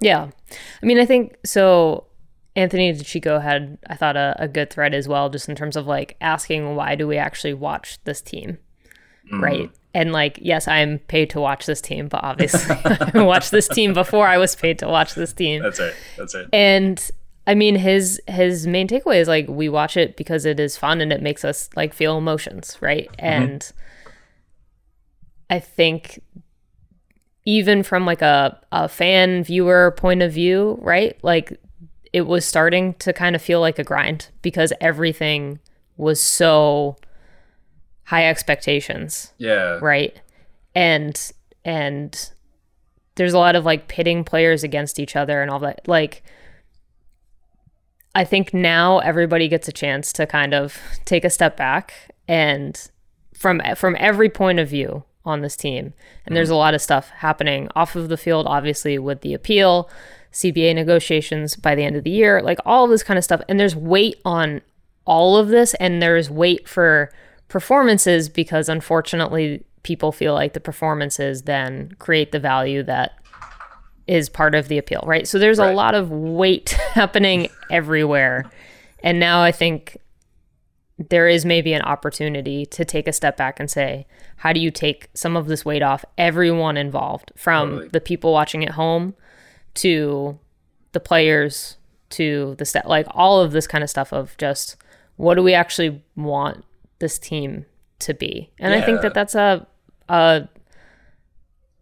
Yeah, 0.00 0.30
I 0.82 0.86
mean, 0.86 0.98
I 0.98 1.06
think 1.06 1.36
so. 1.44 2.06
Anthony 2.56 2.90
DeChico 2.94 3.42
had, 3.42 3.76
I 3.86 3.96
thought, 3.96 4.16
a, 4.16 4.34
a 4.38 4.48
good 4.48 4.70
thread 4.70 4.94
as 4.94 5.06
well, 5.06 5.28
just 5.28 5.46
in 5.46 5.54
terms 5.54 5.76
of 5.76 5.86
like 5.86 6.16
asking 6.22 6.74
why 6.74 6.94
do 6.94 7.06
we 7.06 7.18
actually 7.18 7.52
watch 7.52 8.02
this 8.04 8.22
team, 8.22 8.56
mm. 9.30 9.40
right? 9.40 9.70
and 9.96 10.12
like 10.12 10.38
yes 10.42 10.68
i'm 10.68 10.98
paid 11.00 11.30
to 11.30 11.40
watch 11.40 11.64
this 11.64 11.80
team 11.80 12.06
but 12.06 12.22
obviously 12.22 12.76
i 12.84 13.22
watched 13.22 13.50
this 13.50 13.66
team 13.66 13.94
before 13.94 14.28
i 14.28 14.36
was 14.36 14.54
paid 14.54 14.78
to 14.78 14.86
watch 14.86 15.14
this 15.14 15.32
team 15.32 15.62
that's 15.62 15.80
it. 15.80 15.94
that's 16.18 16.34
it. 16.34 16.46
and 16.52 17.10
i 17.46 17.54
mean 17.54 17.74
his 17.74 18.20
his 18.28 18.66
main 18.66 18.86
takeaway 18.86 19.16
is 19.16 19.26
like 19.26 19.48
we 19.48 19.70
watch 19.70 19.96
it 19.96 20.16
because 20.16 20.44
it 20.44 20.60
is 20.60 20.76
fun 20.76 21.00
and 21.00 21.12
it 21.12 21.22
makes 21.22 21.44
us 21.44 21.70
like 21.76 21.94
feel 21.94 22.18
emotions 22.18 22.76
right 22.82 23.08
mm-hmm. 23.12 23.24
and 23.24 23.72
i 25.48 25.58
think 25.58 26.22
even 27.46 27.82
from 27.82 28.04
like 28.04 28.22
a, 28.22 28.60
a 28.72 28.88
fan 28.88 29.42
viewer 29.42 29.92
point 29.92 30.20
of 30.20 30.30
view 30.30 30.78
right 30.82 31.18
like 31.24 31.58
it 32.12 32.26
was 32.26 32.44
starting 32.44 32.92
to 32.94 33.14
kind 33.14 33.34
of 33.34 33.40
feel 33.40 33.60
like 33.60 33.78
a 33.78 33.84
grind 33.84 34.28
because 34.42 34.74
everything 34.78 35.58
was 35.96 36.20
so 36.20 36.96
high 38.06 38.26
expectations. 38.28 39.32
Yeah. 39.36 39.78
Right. 39.82 40.20
And 40.74 41.30
and 41.64 42.30
there's 43.16 43.32
a 43.32 43.38
lot 43.38 43.56
of 43.56 43.64
like 43.64 43.88
pitting 43.88 44.24
players 44.24 44.64
against 44.64 44.98
each 44.98 45.16
other 45.16 45.42
and 45.42 45.50
all 45.50 45.58
that. 45.60 45.86
Like 45.86 46.22
I 48.14 48.24
think 48.24 48.54
now 48.54 49.00
everybody 49.00 49.48
gets 49.48 49.68
a 49.68 49.72
chance 49.72 50.12
to 50.14 50.26
kind 50.26 50.54
of 50.54 50.80
take 51.04 51.24
a 51.24 51.30
step 51.30 51.56
back 51.56 52.14
and 52.26 52.90
from 53.34 53.60
from 53.74 53.96
every 53.98 54.30
point 54.30 54.58
of 54.58 54.68
view 54.68 55.04
on 55.24 55.40
this 55.40 55.56
team. 55.56 55.86
And 55.86 55.94
mm-hmm. 55.94 56.34
there's 56.34 56.50
a 56.50 56.54
lot 56.54 56.74
of 56.74 56.80
stuff 56.80 57.10
happening 57.10 57.68
off 57.74 57.96
of 57.96 58.08
the 58.08 58.16
field 58.16 58.46
obviously 58.46 58.98
with 58.98 59.22
the 59.22 59.34
appeal, 59.34 59.90
CBA 60.32 60.76
negotiations 60.76 61.56
by 61.56 61.74
the 61.74 61.82
end 61.82 61.96
of 61.96 62.04
the 62.04 62.10
year, 62.10 62.40
like 62.40 62.60
all 62.64 62.86
this 62.86 63.02
kind 63.02 63.18
of 63.18 63.24
stuff. 63.24 63.42
And 63.48 63.58
there's 63.58 63.74
weight 63.74 64.20
on 64.24 64.62
all 65.04 65.36
of 65.36 65.48
this 65.48 65.74
and 65.74 66.00
there's 66.00 66.30
weight 66.30 66.68
for 66.68 67.10
performances 67.48 68.28
because 68.28 68.68
unfortunately 68.68 69.64
people 69.82 70.12
feel 70.12 70.34
like 70.34 70.52
the 70.52 70.60
performances 70.60 71.42
then 71.42 71.94
create 71.98 72.32
the 72.32 72.40
value 72.40 72.82
that 72.82 73.12
is 74.06 74.28
part 74.28 74.54
of 74.54 74.68
the 74.68 74.78
appeal, 74.78 75.02
right? 75.06 75.26
So 75.26 75.38
there's 75.38 75.58
right. 75.58 75.72
a 75.72 75.74
lot 75.74 75.94
of 75.94 76.10
weight 76.10 76.70
happening 76.92 77.48
everywhere. 77.70 78.50
And 79.02 79.20
now 79.20 79.42
I 79.42 79.52
think 79.52 79.98
there 80.98 81.28
is 81.28 81.44
maybe 81.44 81.72
an 81.72 81.82
opportunity 81.82 82.64
to 82.66 82.84
take 82.84 83.06
a 83.06 83.12
step 83.12 83.36
back 83.36 83.60
and 83.60 83.70
say, 83.70 84.06
how 84.36 84.52
do 84.52 84.60
you 84.60 84.70
take 84.70 85.10
some 85.14 85.36
of 85.36 85.46
this 85.46 85.64
weight 85.64 85.82
off 85.82 86.04
everyone 86.16 86.76
involved 86.76 87.32
from 87.36 87.70
totally. 87.70 87.88
the 87.88 88.00
people 88.00 88.32
watching 88.32 88.64
at 88.64 88.72
home 88.72 89.14
to 89.74 90.38
the 90.92 91.00
players 91.00 91.76
to 92.08 92.54
the 92.58 92.64
set 92.64 92.88
like 92.88 93.06
all 93.10 93.40
of 93.40 93.52
this 93.52 93.66
kind 93.66 93.84
of 93.84 93.90
stuff 93.90 94.12
of 94.12 94.36
just 94.38 94.76
what 95.16 95.34
do 95.34 95.42
we 95.42 95.52
actually 95.52 96.02
want 96.14 96.64
this 96.98 97.18
team 97.18 97.66
to 98.00 98.14
be. 98.14 98.50
And 98.58 98.72
yeah. 98.72 98.80
I 98.80 98.82
think 98.82 99.02
that 99.02 99.14
that's 99.14 99.34
a, 99.34 99.66
a 100.08 100.48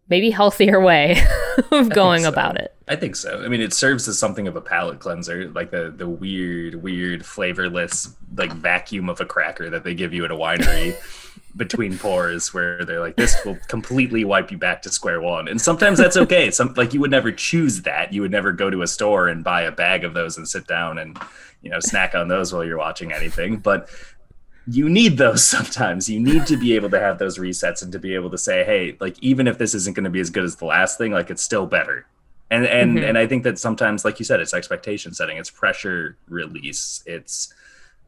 maybe 0.08 0.30
healthier 0.30 0.80
way 0.80 1.22
of 1.70 1.90
going 1.90 2.22
so. 2.22 2.28
about 2.28 2.56
it. 2.56 2.74
I 2.86 2.96
think 2.96 3.16
so. 3.16 3.42
I 3.42 3.48
mean, 3.48 3.62
it 3.62 3.72
serves 3.72 4.06
as 4.08 4.18
something 4.18 4.46
of 4.46 4.56
a 4.56 4.60
palate 4.60 5.00
cleanser, 5.00 5.48
like 5.48 5.70
the 5.70 5.90
the 5.90 6.08
weird, 6.08 6.76
weird, 6.76 7.24
flavorless 7.24 8.14
like 8.36 8.52
vacuum 8.52 9.08
of 9.08 9.20
a 9.20 9.24
cracker 9.24 9.70
that 9.70 9.84
they 9.84 9.94
give 9.94 10.12
you 10.12 10.24
at 10.24 10.30
a 10.30 10.36
winery. 10.36 10.94
between 11.56 11.96
pours 11.96 12.52
where 12.52 12.84
they're 12.84 13.00
like 13.00 13.16
this 13.16 13.36
will 13.44 13.56
completely 13.68 14.24
wipe 14.24 14.50
you 14.50 14.58
back 14.58 14.82
to 14.82 14.90
square 14.90 15.20
one 15.20 15.46
and 15.46 15.60
sometimes 15.60 15.98
that's 15.98 16.16
okay 16.16 16.50
some 16.50 16.74
like 16.76 16.92
you 16.92 17.00
would 17.00 17.12
never 17.12 17.30
choose 17.30 17.82
that 17.82 18.12
you 18.12 18.20
would 18.20 18.30
never 18.30 18.50
go 18.50 18.70
to 18.70 18.82
a 18.82 18.86
store 18.88 19.28
and 19.28 19.44
buy 19.44 19.62
a 19.62 19.70
bag 19.70 20.02
of 20.02 20.14
those 20.14 20.36
and 20.36 20.48
sit 20.48 20.66
down 20.66 20.98
and 20.98 21.16
you 21.62 21.70
know 21.70 21.78
snack 21.78 22.14
on 22.14 22.26
those 22.26 22.52
while 22.52 22.64
you're 22.64 22.78
watching 22.78 23.12
anything 23.12 23.56
but 23.56 23.88
you 24.66 24.88
need 24.88 25.18
those 25.18 25.44
sometimes. 25.56 26.08
You 26.08 26.20
need 26.20 26.46
to 26.46 26.56
be 26.56 26.74
able 26.74 26.90
to 26.90 27.00
have 27.00 27.18
those 27.18 27.38
resets 27.38 27.82
and 27.82 27.92
to 27.92 27.98
be 27.98 28.14
able 28.14 28.30
to 28.30 28.38
say, 28.38 28.64
hey, 28.64 28.96
like 29.00 29.16
even 29.22 29.46
if 29.46 29.58
this 29.58 29.74
isn't 29.74 29.94
going 29.94 30.04
to 30.04 30.10
be 30.10 30.20
as 30.20 30.30
good 30.30 30.44
as 30.44 30.56
the 30.56 30.66
last 30.66 30.98
thing, 30.98 31.12
like 31.12 31.30
it's 31.30 31.42
still 31.42 31.66
better. 31.66 32.06
And 32.50 32.66
and 32.66 32.96
mm-hmm. 32.96 33.04
and 33.04 33.18
I 33.18 33.26
think 33.26 33.42
that 33.44 33.58
sometimes, 33.58 34.04
like 34.04 34.18
you 34.18 34.24
said, 34.24 34.40
it's 34.40 34.54
expectation 34.54 35.14
setting, 35.14 35.38
it's 35.38 35.50
pressure 35.50 36.16
release, 36.28 37.02
it's 37.06 37.52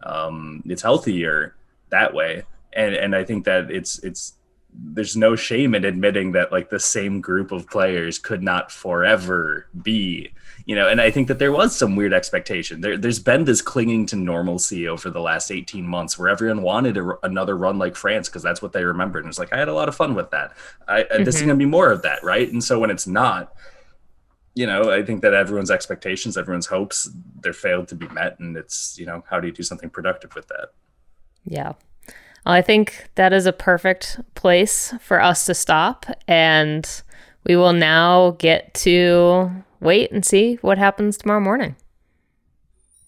um 0.02 0.62
it's 0.66 0.82
healthier 0.82 1.56
that 1.88 2.12
way. 2.12 2.44
And 2.72 2.94
and 2.94 3.16
I 3.16 3.24
think 3.24 3.44
that 3.46 3.70
it's 3.70 3.98
it's 4.00 4.34
there's 4.78 5.16
no 5.16 5.36
shame 5.36 5.74
in 5.74 5.84
admitting 5.84 6.32
that 6.32 6.52
like 6.52 6.68
the 6.68 6.80
same 6.80 7.20
group 7.20 7.50
of 7.50 7.68
players 7.68 8.18
could 8.18 8.42
not 8.42 8.70
forever 8.70 9.66
be 9.82 10.30
you 10.66 10.74
know 10.74 10.88
and 10.88 11.00
i 11.00 11.10
think 11.10 11.28
that 11.28 11.38
there 11.38 11.52
was 11.52 11.74
some 11.74 11.96
weird 11.96 12.12
expectation. 12.12 12.80
There, 12.80 12.96
there's 12.96 13.18
been 13.18 13.44
this 13.44 13.62
clinging 13.62 14.06
to 14.06 14.16
normalcy 14.16 14.86
over 14.86 15.10
the 15.10 15.20
last 15.20 15.50
18 15.50 15.86
months 15.86 16.18
where 16.18 16.28
everyone 16.28 16.62
wanted 16.62 16.96
a, 16.96 17.18
another 17.22 17.56
run 17.56 17.78
like 17.78 17.96
france 17.96 18.28
because 18.28 18.42
that's 18.42 18.60
what 18.60 18.72
they 18.72 18.84
remembered 18.84 19.24
and 19.24 19.30
it's 19.30 19.38
like 19.38 19.52
i 19.52 19.56
had 19.56 19.68
a 19.68 19.74
lot 19.74 19.88
of 19.88 19.94
fun 19.94 20.14
with 20.14 20.30
that. 20.30 20.54
I, 20.86 21.02
mm-hmm. 21.02 21.24
this 21.24 21.36
is 21.36 21.42
going 21.42 21.56
to 21.56 21.56
be 21.56 21.66
more 21.66 21.90
of 21.90 22.02
that 22.02 22.22
right? 22.22 22.50
And 22.50 22.62
so 22.62 22.78
when 22.78 22.90
it's 22.90 23.06
not 23.06 23.54
you 24.54 24.66
know 24.66 24.90
i 24.90 25.02
think 25.02 25.22
that 25.22 25.34
everyone's 25.34 25.70
expectations 25.70 26.36
everyone's 26.36 26.66
hopes 26.66 27.10
they're 27.42 27.52
failed 27.52 27.88
to 27.88 27.94
be 27.94 28.08
met 28.08 28.38
and 28.40 28.56
it's 28.56 28.98
you 28.98 29.04
know 29.04 29.22
how 29.28 29.38
do 29.38 29.46
you 29.46 29.52
do 29.52 29.62
something 29.62 29.90
productive 29.90 30.34
with 30.34 30.48
that? 30.48 30.70
Yeah 31.44 31.74
I 32.46 32.62
think 32.62 33.08
that 33.16 33.32
is 33.32 33.46
a 33.46 33.52
perfect 33.52 34.20
place 34.34 34.94
for 35.00 35.20
us 35.20 35.44
to 35.46 35.54
stop. 35.54 36.06
And 36.28 36.88
we 37.44 37.56
will 37.56 37.72
now 37.72 38.36
get 38.38 38.72
to 38.74 39.50
wait 39.80 40.10
and 40.12 40.24
see 40.24 40.56
what 40.62 40.78
happens 40.78 41.16
tomorrow 41.16 41.40
morning. 41.40 41.76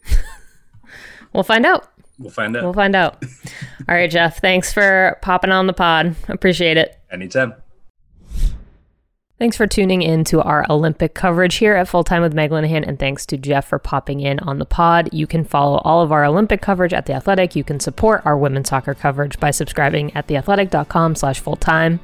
we'll 1.33 1.45
find 1.45 1.65
out. 1.65 1.89
We'll 2.19 2.31
find 2.31 2.57
out. 2.57 2.65
We'll 2.65 2.73
find 2.73 2.97
out. 2.97 3.23
All 3.89 3.95
right, 3.95 4.11
Jeff. 4.11 4.41
Thanks 4.41 4.73
for 4.73 5.19
popping 5.23 5.51
on 5.51 5.69
the 5.69 5.73
pod. 5.73 6.17
Appreciate 6.29 6.77
it. 6.77 6.99
Anytime. 7.11 7.55
Thanks 9.39 9.57
for 9.57 9.69
tuning 9.69 10.03
in 10.03 10.25
to 10.25 10.43
our 10.43 10.67
Olympic 10.69 11.15
coverage 11.15 11.57
here 11.57 11.77
at 11.77 11.87
Full 11.87 12.03
Time 12.03 12.23
with 12.23 12.35
Meg 12.35 12.51
Linehan, 12.51 12.85
and 12.85 12.99
thanks 12.99 13.25
to 13.27 13.37
Jeff 13.37 13.69
for 13.69 13.79
popping 13.79 14.19
in 14.19 14.41
on 14.41 14.59
the 14.59 14.65
pod. 14.65 15.11
You 15.13 15.29
can 15.29 15.45
follow 15.45 15.79
all 15.85 16.03
of 16.03 16.11
our 16.11 16.25
Olympic 16.25 16.61
coverage 16.61 16.93
at 16.93 17.07
The 17.07 17.13
Athletic. 17.13 17.55
You 17.55 17.63
can 17.63 17.79
support 17.79 18.23
our 18.25 18.37
women's 18.37 18.69
soccer 18.69 18.95
coverage 18.95 19.39
by 19.39 19.53
subscribing 19.53 20.15
at 20.17 20.27
theathletic.com 20.27 21.15
slash 21.15 21.41
fulltime. 21.41 22.01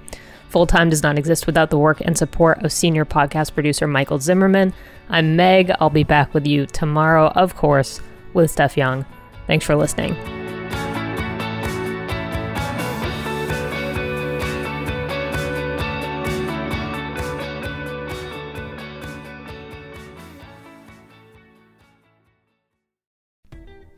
Full 0.49 0.69
Time 0.69 0.89
does 0.89 1.03
not 1.03 1.19
exist 1.19 1.47
without 1.47 1.71
the 1.71 1.79
work 1.79 2.01
and 2.01 2.17
support 2.17 2.63
of 2.63 2.71
senior 2.71 3.05
podcast 3.05 3.55
producer 3.55 3.89
Michael 3.89 4.21
Zimmerman. 4.21 4.73
I'm 5.09 5.35
Meg. 5.35 5.73
I'll 5.81 5.91
be 5.91 6.05
back 6.05 6.35
with 6.35 6.47
you 6.47 6.67
tomorrow, 6.67 7.31
of 7.31 7.57
course, 7.57 8.01
with 8.33 8.53
Steph 8.53 8.77
Yang. 8.77 9.05
Thanks 9.49 9.67
for 9.67 9.75
listening. 9.75 10.44